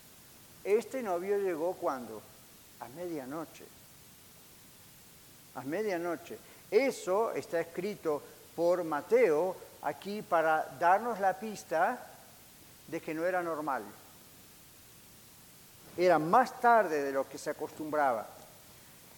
[0.63, 2.21] Este novio llegó cuando?
[2.79, 3.65] A medianoche.
[5.55, 6.37] A medianoche.
[6.71, 8.21] Eso está escrito
[8.55, 12.07] por Mateo aquí para darnos la pista
[12.87, 13.83] de que no era normal.
[15.97, 18.27] Era más tarde de lo que se acostumbraba.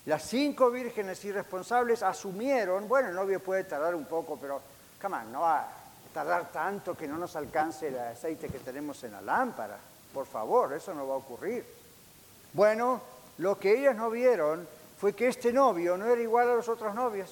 [0.06, 4.62] Las cinco vírgenes irresponsables asumieron, bueno, el novio puede tardar un poco, pero,
[5.02, 5.68] come on, no va a
[6.14, 9.78] tardar tanto que no nos alcance el aceite que tenemos en la lámpara.
[10.16, 11.66] Por favor, eso no va a ocurrir.
[12.54, 13.02] Bueno,
[13.40, 14.66] lo que ellas no vieron
[14.98, 17.30] fue que este novio no era igual a los otros novios.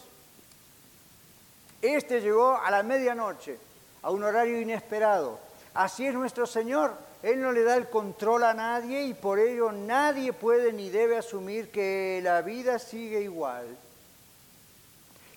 [1.81, 3.57] Este llegó a la medianoche,
[4.01, 5.39] a un horario inesperado.
[5.73, 6.93] Así es nuestro Señor.
[7.21, 11.17] Él no le da el control a nadie y por ello nadie puede ni debe
[11.17, 13.65] asumir que la vida sigue igual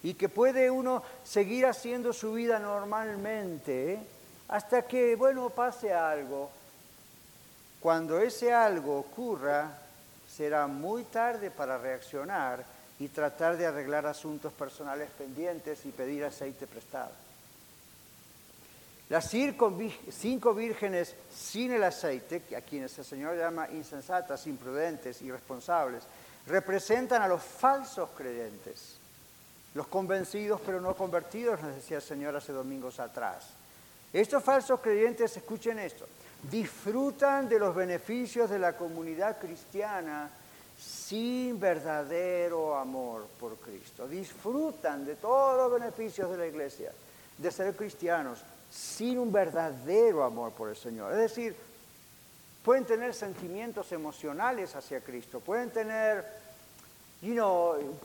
[0.02, 4.00] y que puede uno seguir haciendo su vida normalmente
[4.48, 6.50] hasta que, bueno, pase algo.
[7.80, 9.78] Cuando ese algo ocurra,
[10.28, 12.64] será muy tarde para reaccionar
[12.98, 17.10] y tratar de arreglar asuntos personales pendientes y pedir aceite prestado.
[19.08, 26.02] Las cinco vírgenes sin el aceite, a quienes el Señor llama insensatas, imprudentes, irresponsables,
[26.48, 28.96] representan a los falsos creyentes,
[29.74, 33.46] los convencidos pero no convertidos, nos decía el Señor hace domingos atrás.
[34.12, 36.06] Estos falsos creyentes, escuchen esto,
[36.42, 40.30] disfrutan de los beneficios de la comunidad cristiana
[40.78, 44.06] sin verdadero amor por Cristo.
[44.06, 46.92] Disfrutan de todos los beneficios de la iglesia,
[47.38, 51.12] de ser cristianos, sin un verdadero amor por el Señor.
[51.12, 51.56] Es decir,
[52.64, 56.46] pueden tener sentimientos emocionales hacia Cristo, pueden tener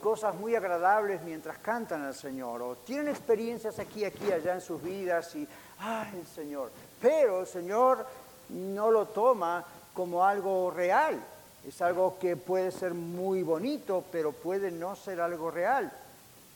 [0.02, 4.82] cosas muy agradables mientras cantan al Señor, o tienen experiencias aquí, aquí, allá en sus
[4.82, 5.48] vidas y,
[5.80, 6.72] ay, el Señor.
[7.02, 8.06] Pero el Señor
[8.52, 11.20] no lo toma como algo real.
[11.68, 15.92] Es algo que puede ser muy bonito, pero puede no ser algo real.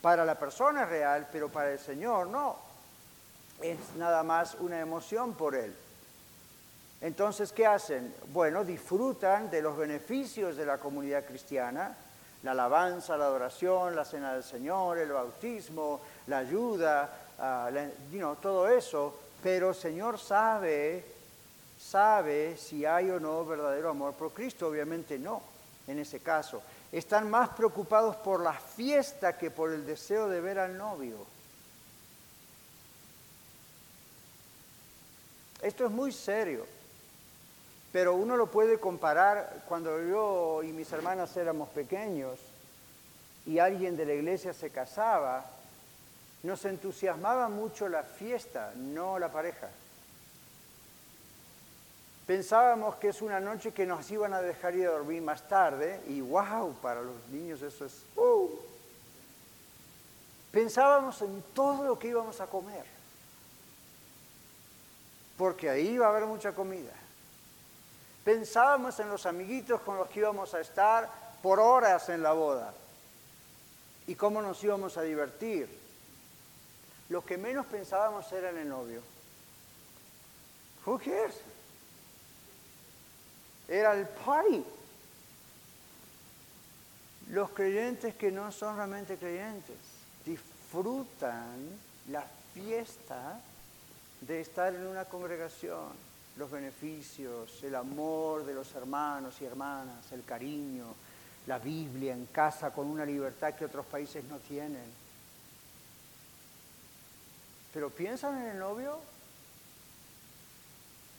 [0.02, 2.56] Para la persona es real, pero para el Señor no
[3.62, 5.74] es nada más una emoción por Él.
[7.02, 8.14] Entonces, ¿qué hacen?
[8.34, 11.96] Bueno, disfrutan de los beneficios de la comunidad cristiana,
[12.44, 19.14] la alabanza, la adoración, la cena del Señor, el bautismo, la ayuda, uh, todo eso,
[19.42, 21.04] pero Señor sabe,
[21.90, 25.42] sabe si hay o no verdadero amor por Cristo, obviamente no,
[25.88, 26.62] en ese caso.
[26.92, 31.18] Están más preocupados por la fiesta que por el deseo de ver al novio.
[35.62, 36.66] Esto es muy serio,
[37.92, 42.40] pero uno lo puede comparar cuando yo y mis hermanas éramos pequeños
[43.46, 45.46] y alguien de la iglesia se casaba,
[46.44, 49.70] nos entusiasmaba mucho la fiesta, no la pareja.
[52.26, 56.02] Pensábamos que es una noche que nos iban a dejar ir a dormir más tarde
[56.08, 58.04] y wow, para los niños eso es...
[58.16, 58.50] Uh.
[60.52, 62.96] Pensábamos en todo lo que íbamos a comer
[65.38, 66.94] porque ahí va a haber mucha comida.
[68.24, 71.10] Pensábamos en los amiguitos con los que íbamos a estar
[71.42, 72.74] por horas en la boda
[74.08, 75.70] y cómo nos íbamos a divertir.
[77.10, 79.02] Lo que menos pensábamos era en el novio.
[80.86, 81.36] Who cares?
[83.68, 84.64] Era el party.
[87.30, 89.78] Los creyentes que no son realmente creyentes
[90.26, 91.56] disfrutan
[92.10, 93.40] la fiesta
[94.22, 95.90] de estar en una congregación,
[96.38, 100.86] los beneficios, el amor de los hermanos y hermanas, el cariño,
[101.48, 105.06] la Biblia en casa con una libertad que otros países no tienen.
[107.74, 109.00] Pero piensan en el novio,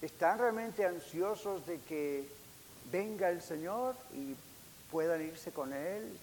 [0.07, 2.29] están realmente ansiosos de que
[2.91, 4.35] venga el Señor y
[4.91, 6.17] puedan irse con Él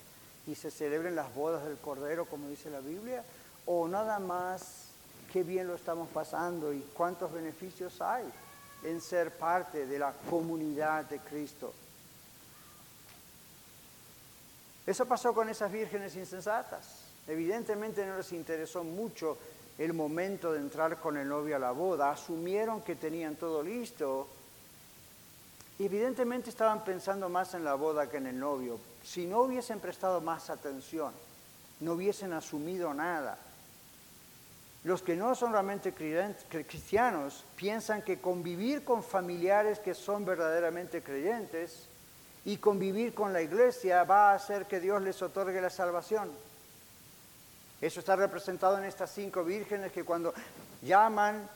[0.48, 3.24] y se celebren las bodas del Cordero, como dice la Biblia,
[3.66, 4.86] o nada más
[5.32, 8.26] qué bien lo estamos pasando y cuántos beneficios hay
[8.84, 11.74] en ser parte de la comunidad de Cristo.
[14.86, 17.00] Eso pasó con esas vírgenes insensatas.
[17.28, 19.38] Evidentemente no les interesó mucho
[19.78, 24.28] el momento de entrar con el novio a la boda, asumieron que tenían todo listo.
[25.80, 28.80] Evidentemente estaban pensando más en la boda que en el novio.
[29.04, 31.12] Si no hubiesen prestado más atención,
[31.80, 33.38] no hubiesen asumido nada.
[34.84, 41.88] Los que no son realmente cristianos piensan que convivir con familiares que son verdaderamente creyentes
[42.46, 46.30] y convivir con la iglesia va a hacer que Dios les otorgue la salvación.
[47.84, 50.34] Eso está representado en estas cinco vírgenes que cuando
[50.84, 51.50] llaman,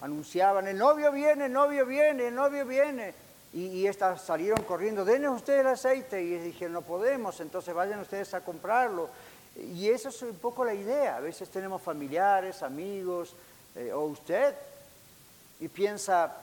[0.00, 3.14] anunciaban, el novio viene, el novio viene, el novio viene.
[3.52, 6.20] Y, estas salieron corriendo, denle ustedes el aceite.
[6.20, 9.08] Y dijeron, no podemos, entonces vayan ustedes a comprarlo.
[9.54, 11.18] Y eso es un poco la idea.
[11.18, 13.36] A veces tenemos familiares, amigos,
[13.76, 14.56] eh, o usted,
[15.60, 16.34] y piensa,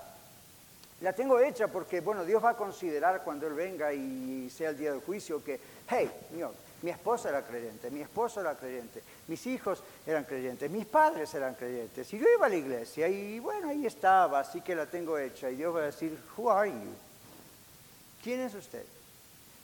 [1.02, 4.78] la tengo hecha porque, bueno, Dios va a considerar cuando Él venga y sea el
[4.78, 5.60] día del juicio que,
[5.90, 6.52] hey, Dios,
[6.82, 11.56] mi esposa era creyente, mi esposo era creyente, mis hijos eran creyentes, mis padres eran
[11.56, 12.14] creyentes.
[12.14, 15.50] Y yo iba a la iglesia y bueno, ahí estaba, así que la tengo hecha.
[15.50, 16.94] Y Dios va a decir, Who are you?
[18.24, 18.86] ¿Quién es usted?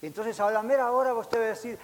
[0.02, 1.78] Entonces a la mera hora usted va a decir,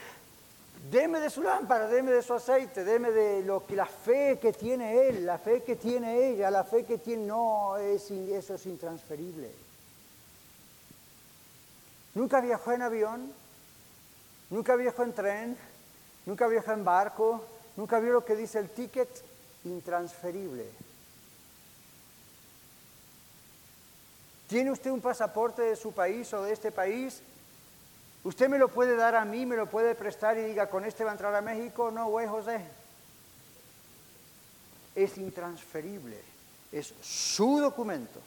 [0.90, 4.54] deme de su lámpara, deme de su aceite, deme de lo que la fe que
[4.54, 8.66] tiene él, la fe que tiene ella, la fe que tiene, no, es, eso es
[8.66, 9.52] intransferible.
[12.14, 13.41] ¿Nunca viajó en avión?
[14.52, 15.58] Nunca viajó en tren,
[16.26, 17.44] nunca viajó en barco,
[17.78, 19.10] nunca vio lo que dice el ticket
[19.64, 20.66] intransferible.
[24.48, 27.22] ¿Tiene usted un pasaporte de su país o de este país?
[28.26, 31.06] Usted me lo puede dar a mí, me lo puede prestar y diga, con este
[31.06, 31.90] va a entrar a México.
[31.90, 32.60] No, güey, José.
[34.94, 36.20] Es intransferible.
[36.74, 38.20] Es su documento.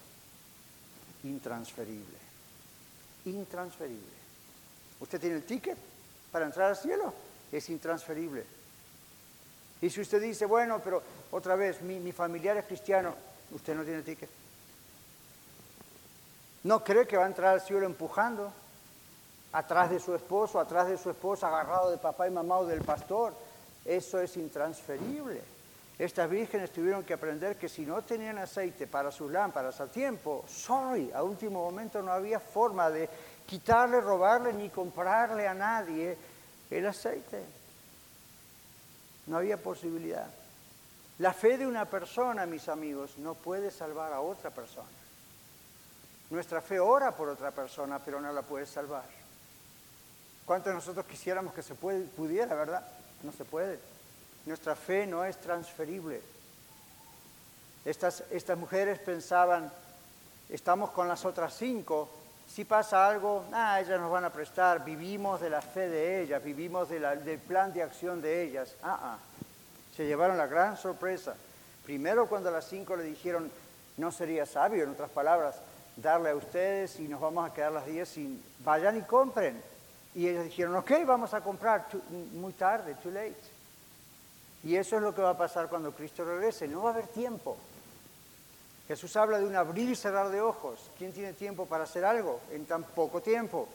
[1.25, 2.19] Intransferible.
[3.27, 4.15] Intransferible.
[5.01, 5.77] ¿Usted tiene el ticket?
[6.35, 7.15] Para entrar al cielo.
[7.53, 8.45] Es intransferible.
[9.81, 13.15] Y si usted dice, bueno, pero otra vez, mi, familiar es cristiano,
[13.53, 14.29] usted no tiene ticket.
[16.65, 18.53] No cree que va a entrar al cielo empujando
[19.53, 22.83] atrás de su esposo, atrás de su esposa, agarrado de papá y mamá o del
[22.83, 23.33] pastor.
[23.85, 25.41] Eso es intransferible.
[25.97, 30.45] Estas vírgenes tuvieron que aprender que si no tenían aceite para sus lámparas a tiempo,
[30.49, 33.09] sorry, a último momento no había forma de
[33.47, 36.17] quitarle, robarle ni comprarle a nadie
[36.71, 37.43] el aceite.
[39.27, 40.27] No había posibilidad.
[41.19, 44.89] La fe de una persona, mis amigos, no puede salvar a otra persona.
[46.31, 49.05] Nuestra fe ora por otra persona, pero no la puede salvar.
[50.45, 52.87] ¿Cuántos de nosotros quisiéramos que se pudiera, verdad?
[53.23, 53.79] No se puede.
[54.45, 56.21] Nuestra fe no es transferible.
[57.85, 59.71] Estas, estas mujeres pensaban,
[60.49, 62.09] estamos con las otras cinco,
[62.47, 66.43] si pasa algo, ah, ellas nos van a prestar, vivimos de la fe de ellas,
[66.43, 68.77] vivimos del plan de acción de ellas.
[68.83, 69.19] Ah, ah,
[69.97, 71.35] se llevaron la gran sorpresa.
[71.85, 73.51] Primero cuando a las cinco le dijeron,
[73.97, 75.57] no sería sabio, en otras palabras,
[75.97, 79.61] darle a ustedes y nos vamos a quedar las diez sin, vayan y compren.
[80.15, 81.87] Y ellos dijeron, ok, vamos a comprar,
[82.33, 83.35] muy tarde, too late.
[84.63, 87.09] Y eso es lo que va a pasar cuando Cristo regrese, no va a haber
[87.09, 87.57] tiempo.
[88.87, 90.91] Jesús habla de un abrir y cerrar de ojos.
[90.99, 93.67] ¿Quién tiene tiempo para hacer algo en tan poco tiempo?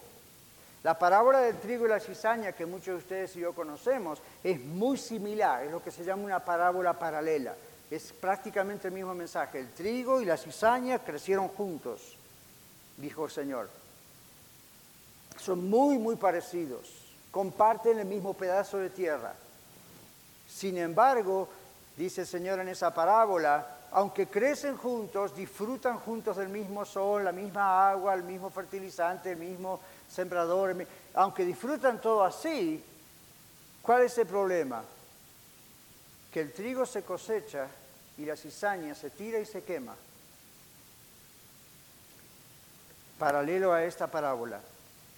[0.84, 4.60] La parábola del trigo y la cizaña que muchos de ustedes y yo conocemos es
[4.62, 7.56] muy similar, es lo que se llama una parábola paralela.
[7.92, 9.60] Es prácticamente el mismo mensaje.
[9.60, 12.16] El trigo y la cizaña crecieron juntos,
[12.98, 13.70] dijo el Señor.
[15.38, 16.88] Son muy, muy parecidos.
[17.32, 19.34] Comparten el mismo pedazo de tierra.
[20.48, 21.50] Sin embargo,
[21.98, 27.32] dice el Señor en esa parábola, aunque crecen juntos, disfrutan juntos del mismo sol, la
[27.32, 29.80] misma agua, el mismo fertilizante, el mismo
[30.10, 30.76] sembrador,
[31.16, 32.84] aunque disfrutan todo así,
[33.82, 34.84] ¿cuál es el problema?
[36.32, 37.68] Que el trigo se cosecha
[38.18, 39.96] y la cizaña se tira y se quema.
[43.18, 44.62] Paralelo a esta parábola.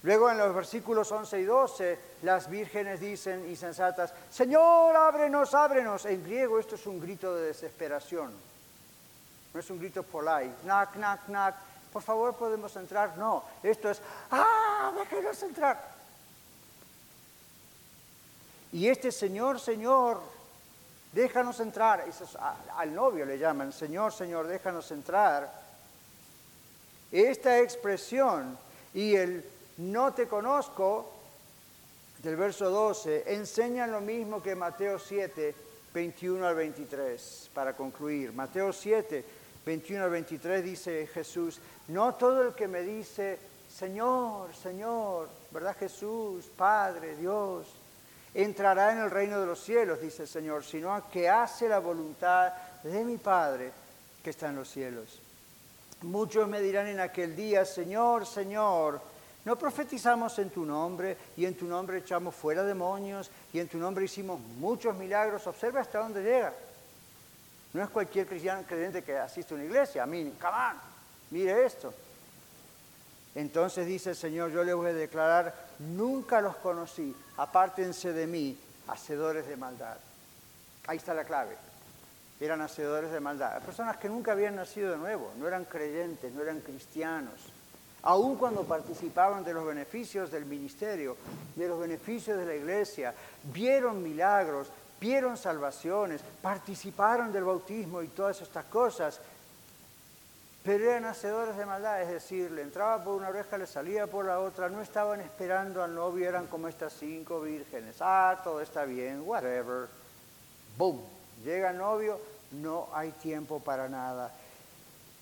[0.02, 6.06] Luego en los versículos 11 y 12, las vírgenes dicen insensatas, Señor, ábrenos, ábrenos.
[6.06, 8.51] En griego esto es un grito de desesperación.
[9.52, 11.54] No es un grito polite, knock, knock, knock,
[11.92, 13.16] por favor podemos entrar.
[13.18, 14.00] No, esto es,
[14.30, 15.92] ah, déjenos entrar.
[18.72, 20.20] Y este Señor, Señor,
[21.12, 22.26] déjanos entrar, Eso
[22.76, 25.62] al novio le llaman, Señor, Señor, déjanos entrar.
[27.10, 28.58] Esta expresión
[28.94, 29.44] y el
[29.76, 31.12] no te conozco
[32.22, 35.54] del verso 12 enseñan lo mismo que Mateo 7,
[35.92, 38.32] 21 al 23, para concluir.
[38.32, 39.24] Mateo 7,
[39.64, 43.38] 21 al 23 dice Jesús, no todo el que me dice,
[43.68, 47.66] Señor, Señor, ¿verdad Jesús, Padre, Dios?
[48.34, 51.78] entrará en el reino de los cielos, dice el Señor, sino a que hace la
[51.78, 52.52] voluntad
[52.82, 53.72] de mi Padre
[54.22, 55.20] que está en los cielos.
[56.02, 59.00] Muchos me dirán en aquel día, Señor, Señor,
[59.44, 63.78] no profetizamos en tu nombre y en tu nombre echamos fuera demonios y en tu
[63.78, 65.46] nombre hicimos muchos milagros.
[65.46, 66.54] Observa hasta dónde llega.
[67.72, 70.02] No es cualquier cristiano creyente que asiste a una iglesia.
[70.02, 70.76] A mí, come on,
[71.30, 71.92] mire esto.
[73.34, 78.58] Entonces dice el Señor, yo les voy a declarar, nunca los conocí, apártense de mí,
[78.88, 79.96] hacedores de maldad.
[80.86, 81.56] Ahí está la clave.
[82.40, 83.62] Eran hacedores de maldad.
[83.62, 87.52] Personas que nunca habían nacido de nuevo, no eran creyentes, no eran cristianos.
[88.02, 91.16] Aun cuando participaban de los beneficios del ministerio,
[91.54, 93.14] de los beneficios de la iglesia,
[93.44, 94.68] vieron milagros,
[95.02, 99.18] vieron salvaciones, participaron del bautismo y todas estas cosas,
[100.62, 104.24] pero eran hacedores de maldad, es decir, le entraba por una oreja, le salía por
[104.24, 107.96] la otra, no estaban esperando al novio, eran como estas cinco vírgenes.
[107.98, 109.88] Ah, todo está bien, whatever.
[110.78, 111.02] Boom,
[111.44, 112.20] llega el novio,
[112.52, 114.32] no hay tiempo para nada.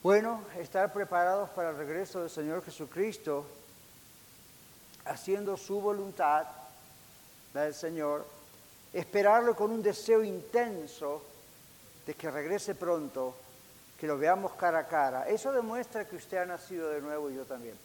[0.02, 3.46] Bueno, estar preparados para el regreso del Señor Jesucristo,
[5.06, 6.44] haciendo su voluntad,
[7.54, 8.26] la del Señor,
[8.92, 11.22] esperarlo con un deseo intenso
[12.06, 13.36] de que regrese pronto
[13.98, 17.36] que lo veamos cara a cara, eso demuestra que usted ha nacido de nuevo y
[17.36, 17.76] yo también.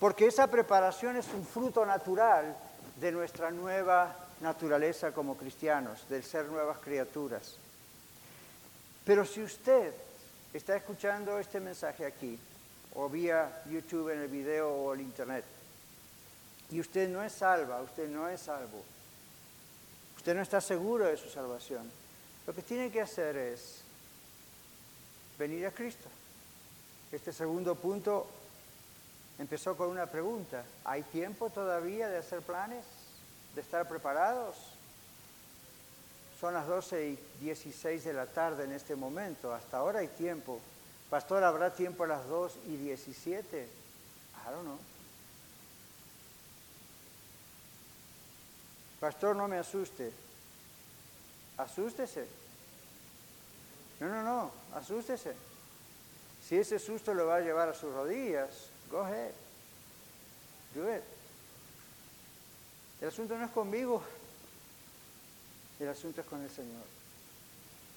[0.00, 2.56] Porque esa preparación es un fruto natural
[2.96, 7.56] de nuestra nueva naturaleza como cristianos, del ser nuevas criaturas.
[9.04, 9.94] Pero si usted
[10.52, 12.38] está escuchando este mensaje aquí,
[12.94, 15.44] o vía YouTube en el video o el Internet,
[16.70, 18.82] y usted no es salva, usted no es salvo,
[20.22, 21.90] usted no está seguro de su salvación,
[22.46, 23.80] lo que tiene que hacer es
[25.36, 26.08] venir a Cristo.
[27.10, 28.28] Este segundo punto
[29.40, 30.62] empezó con una pregunta.
[30.84, 32.84] ¿Hay tiempo todavía de hacer planes?
[33.56, 34.54] ¿De estar preparados?
[36.40, 39.52] Son las 12 y 16 de la tarde en este momento.
[39.52, 40.60] Hasta ahora hay tiempo.
[41.10, 43.58] Pastor, ¿habrá tiempo a las 2 y 17?
[43.58, 44.78] I don't know.
[49.02, 50.12] Pastor, no me asuste.
[51.56, 52.24] Asústese.
[53.98, 55.34] No, no, no, asústese.
[56.46, 59.32] Si ese susto lo va a llevar a sus rodillas, go ahead.
[60.76, 61.02] Do it.
[63.00, 64.04] El asunto no es conmigo,
[65.80, 66.84] el asunto es con el Señor.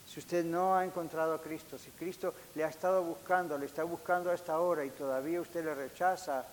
[0.08, 3.84] Si usted no ha encontrado a Cristo, si Cristo le ha estado buscando, le está
[3.84, 6.48] buscando a esta hora y todavía usted le rechaza,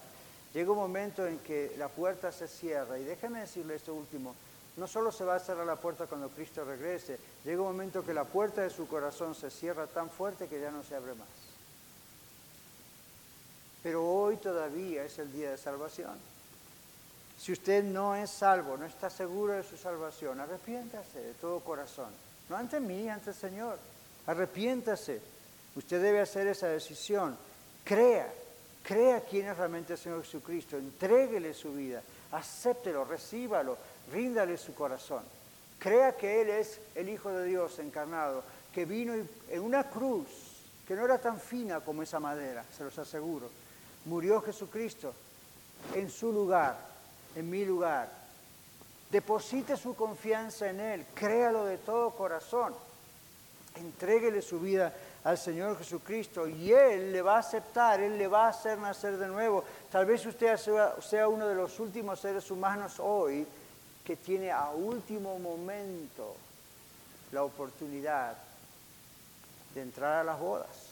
[0.54, 2.98] llega un momento en que la puerta se cierra.
[2.98, 4.34] Y déjeme decirle esto último,
[4.76, 8.14] no solo se va a cerrar la puerta cuando Cristo regrese, llega un momento que
[8.14, 11.28] la puerta de su corazón se cierra tan fuerte que ya no se abre más.
[13.82, 16.16] Pero hoy todavía es el día de salvación.
[17.38, 22.10] Si usted no es salvo, no está seguro de su salvación, arrepiéntase de todo corazón.
[22.48, 23.78] No ante mí, ante el Señor.
[24.26, 25.20] Arrepiéntase.
[25.74, 27.36] Usted debe hacer esa decisión.
[27.84, 28.32] Crea,
[28.82, 30.76] crea quién es realmente el Señor Jesucristo.
[30.76, 32.02] Entréguele su vida.
[32.32, 33.76] Acéptelo, recíbalo
[34.10, 35.22] ríndale su corazón.
[35.78, 40.28] Crea que Él es el Hijo de Dios encarnado, que vino en una cruz
[40.86, 43.50] que no era tan fina como esa madera, se los aseguro.
[44.04, 45.14] Murió Jesucristo
[45.94, 46.78] en su lugar,
[47.36, 48.10] en mi lugar.
[49.10, 52.74] Deposite su confianza en Él, créalo de todo corazón.
[53.74, 54.92] Entréguele su vida
[55.24, 59.16] al Señor Jesucristo y Él le va a aceptar, Él le va a hacer nacer
[59.16, 59.64] de nuevo.
[59.90, 63.46] Tal vez usted sea uno de los últimos seres humanos hoy
[64.04, 66.34] que tiene a último momento
[67.30, 68.36] la oportunidad
[69.74, 70.90] de entrar a las bodas,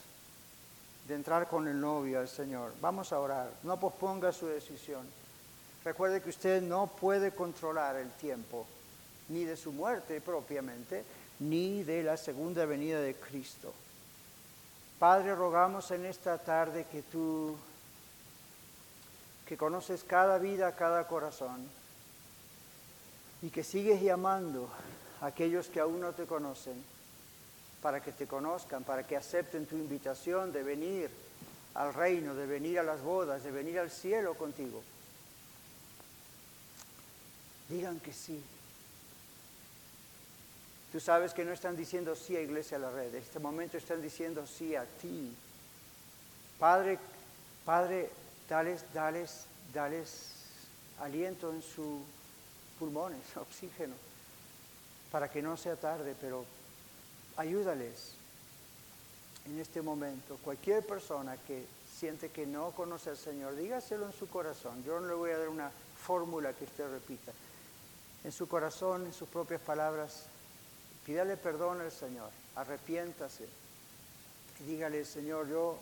[1.08, 2.72] de entrar con el novio al Señor.
[2.80, 5.06] Vamos a orar, no posponga su decisión.
[5.84, 8.66] Recuerde que usted no puede controlar el tiempo,
[9.28, 11.04] ni de su muerte propiamente,
[11.40, 13.72] ni de la segunda venida de Cristo.
[15.00, 17.56] Padre, rogamos en esta tarde que tú,
[19.46, 21.66] que conoces cada vida, cada corazón,
[23.40, 24.68] y que sigues llamando
[25.22, 26.84] a aquellos que aún no te conocen
[27.80, 31.10] para que te conozcan, para que acepten tu invitación de venir
[31.76, 34.82] al reino, de venir a las bodas, de venir al cielo contigo.
[37.70, 38.44] Digan que sí.
[40.92, 43.76] Tú sabes que no están diciendo sí a Iglesia a la Red, en este momento
[43.76, 45.32] están diciendo sí a ti.
[46.58, 46.98] Padre,
[47.64, 48.10] Padre,
[48.48, 50.30] dales, dales, dales
[51.00, 52.02] aliento en su
[52.78, 53.94] pulmones, oxígeno,
[55.12, 56.44] para que no sea tarde, pero
[57.36, 58.14] ayúdales
[59.46, 60.38] en este momento.
[60.42, 61.64] Cualquier persona que
[61.98, 64.82] siente que no conoce al Señor, dígaselo en su corazón.
[64.84, 65.70] Yo no le voy a dar una
[66.02, 67.32] fórmula que usted repita.
[68.22, 70.24] en su corazón, en sus propias palabras,
[71.10, 73.48] pídale perdón al Señor, arrepiéntase.
[74.60, 75.76] Y dígale, Señor, yo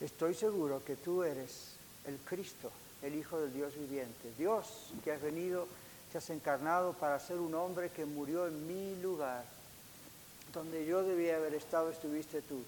[0.00, 1.74] estoy seguro que tú eres
[2.06, 2.70] el Cristo,
[3.02, 5.68] el Hijo del Dios viviente, Dios que has venido,
[6.10, 9.44] te has encarnado para ser un hombre que murió en mi lugar,
[10.54, 12.64] donde yo debía haber estado, estuviste tú.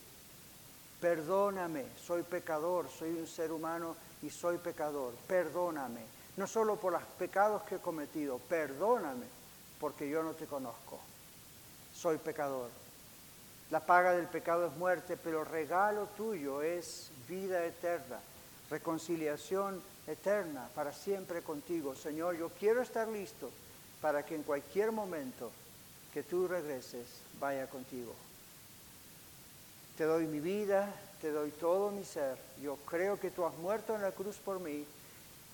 [1.00, 6.02] Perdóname, soy pecador, soy un ser humano y soy pecador, perdóname.
[6.36, 9.24] No solo por los pecados que he cometido, perdóname
[9.80, 10.98] porque yo no te conozco,
[12.04, 12.68] soy pecador.
[13.70, 18.18] La paga del pecado es muerte, pero regalo tuyo es vida eterna,
[18.68, 21.94] reconciliación eterna para siempre contigo.
[21.94, 23.50] Señor, yo quiero estar listo
[24.02, 25.50] para que en cualquier momento
[26.12, 27.06] que tú regreses
[27.40, 28.12] vaya contigo.
[29.96, 30.92] Te doy mi vida,
[31.22, 32.36] te doy todo mi ser.
[32.62, 34.84] Yo creo que tú has muerto en la cruz por mí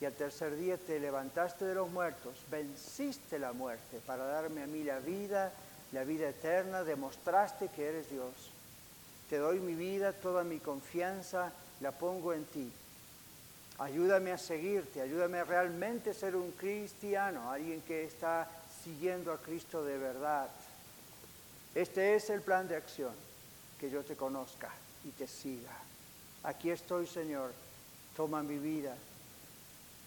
[0.00, 4.66] y al tercer día te levantaste de los muertos, venciste la muerte para darme a
[4.66, 5.52] mí la vida,
[5.92, 8.32] la vida eterna, demostraste que eres Dios.
[9.28, 12.70] Te doy mi vida, toda mi confianza la pongo en ti.
[13.78, 18.48] Ayúdame a seguirte, ayúdame a realmente ser un cristiano, alguien que está
[18.84, 20.50] siguiendo a Cristo de verdad.
[21.74, 23.14] Este es el plan de acción,
[23.78, 24.70] que yo te conozca
[25.04, 25.72] y te siga.
[26.42, 27.52] Aquí estoy, Señor,
[28.16, 28.94] toma mi vida,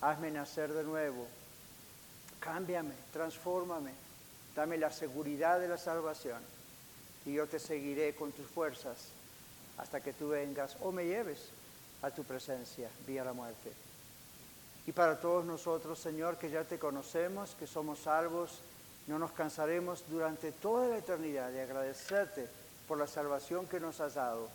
[0.02, 1.26] hazme nacer de nuevo,
[2.40, 3.92] cámbiame, transfórmame,
[4.56, 6.42] dame la seguridad de la salvación
[7.26, 8.98] y yo te seguiré con tus fuerzas
[9.78, 11.50] hasta que tú vengas o me lleves
[12.02, 13.72] a tu presencia vía la muerte.
[14.86, 18.60] Y para todos nosotros, Señor, que ya te conocemos, que somos salvos,
[19.08, 22.48] no nos cansaremos durante toda la eternidad de agradecerte
[22.88, 24.50] por la salvación que nos has dado.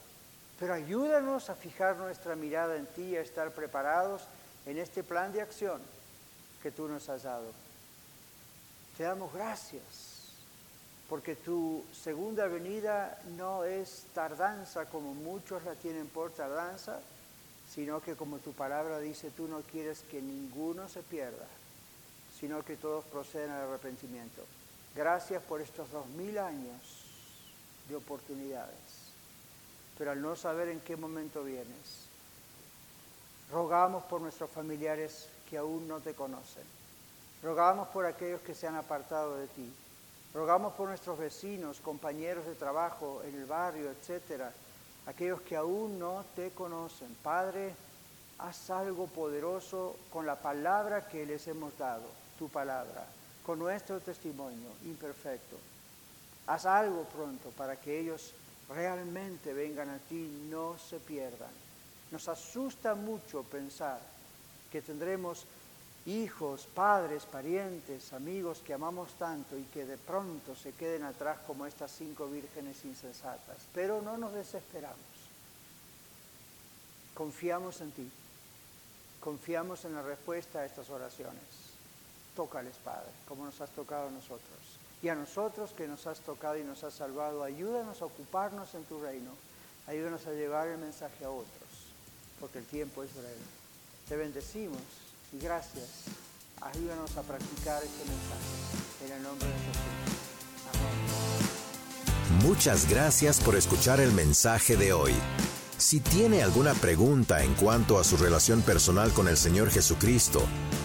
[0.61, 4.22] Pero ayúdanos a fijar nuestra mirada en ti, a estar preparados
[4.66, 5.80] en este plan de acción
[6.62, 7.68] que tú nos has dado.
[8.99, 9.82] Te damos gracias
[11.09, 17.01] porque tu segunda venida no es tardanza como muchos la tienen por tardanza,
[17.72, 21.46] sino que como tu palabra dice, tú no quieres que ninguno se pierda,
[22.38, 24.42] sino que todos procedan al arrepentimiento.
[24.94, 27.05] Gracias por estos dos mil años
[27.88, 29.12] de oportunidades,
[29.96, 32.09] pero al no saber en qué momento vienes,
[33.51, 36.78] Rogamos por nuestros familiares que aún no te conocen.
[37.43, 39.72] Rogamos por aquellos que se han apartado de ti.
[40.34, 44.53] Rogamos por nuestros vecinos, compañeros de trabajo en el barrio, etcétera,
[45.07, 47.14] aquellos que aún no te conocen.
[47.22, 47.74] Padre,
[48.39, 52.05] haz algo poderoso con la palabra que les hemos dado,
[52.39, 53.07] tu palabra,
[53.45, 55.57] con nuestro testimonio imperfecto.
[56.47, 58.34] Haz algo pronto para que ellos
[58.68, 61.68] realmente vengan a ti, no se pierdan
[62.11, 64.01] nos asusta mucho pensar
[64.72, 65.45] que tendremos
[66.09, 71.66] hijos, padres, parientes, amigos que amamos tanto y que de pronto se queden atrás como
[71.66, 73.56] estas cinco vírgenes insensatas.
[73.74, 74.98] Pero no nos desesperamos.
[77.14, 78.11] Confiamos en ti.
[79.20, 81.42] Confiamos en la respuesta a estas oraciones.
[82.36, 84.59] Tócales, Padre, como nos has tocado a nosotros.
[85.02, 88.84] Y a nosotros que nos has tocado y nos has salvado, ayúdanos a ocuparnos en
[88.84, 89.30] tu reino.
[89.86, 91.88] Ayúdanos a llevar el mensaje a otros
[92.40, 93.34] porque el tiempo es breve.
[94.09, 94.80] Te bendecimos
[95.33, 95.87] y gracias.
[96.61, 99.07] Ayúdanos a practicar este mensaje.
[99.07, 99.83] En el nombre de Jesús.
[100.74, 102.43] Amén.
[102.43, 105.14] Muchas gracias por escuchar el mensaje de hoy.
[105.79, 110.43] Si tiene alguna pregunta en cuanto a su relación personal con el Señor Jesucristo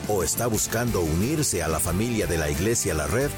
[0.08, 3.32] o está buscando unirse a la familia de la Iglesia La Red,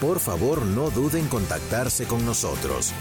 [0.00, 2.92] por favor no duden en contactarse con nosotros.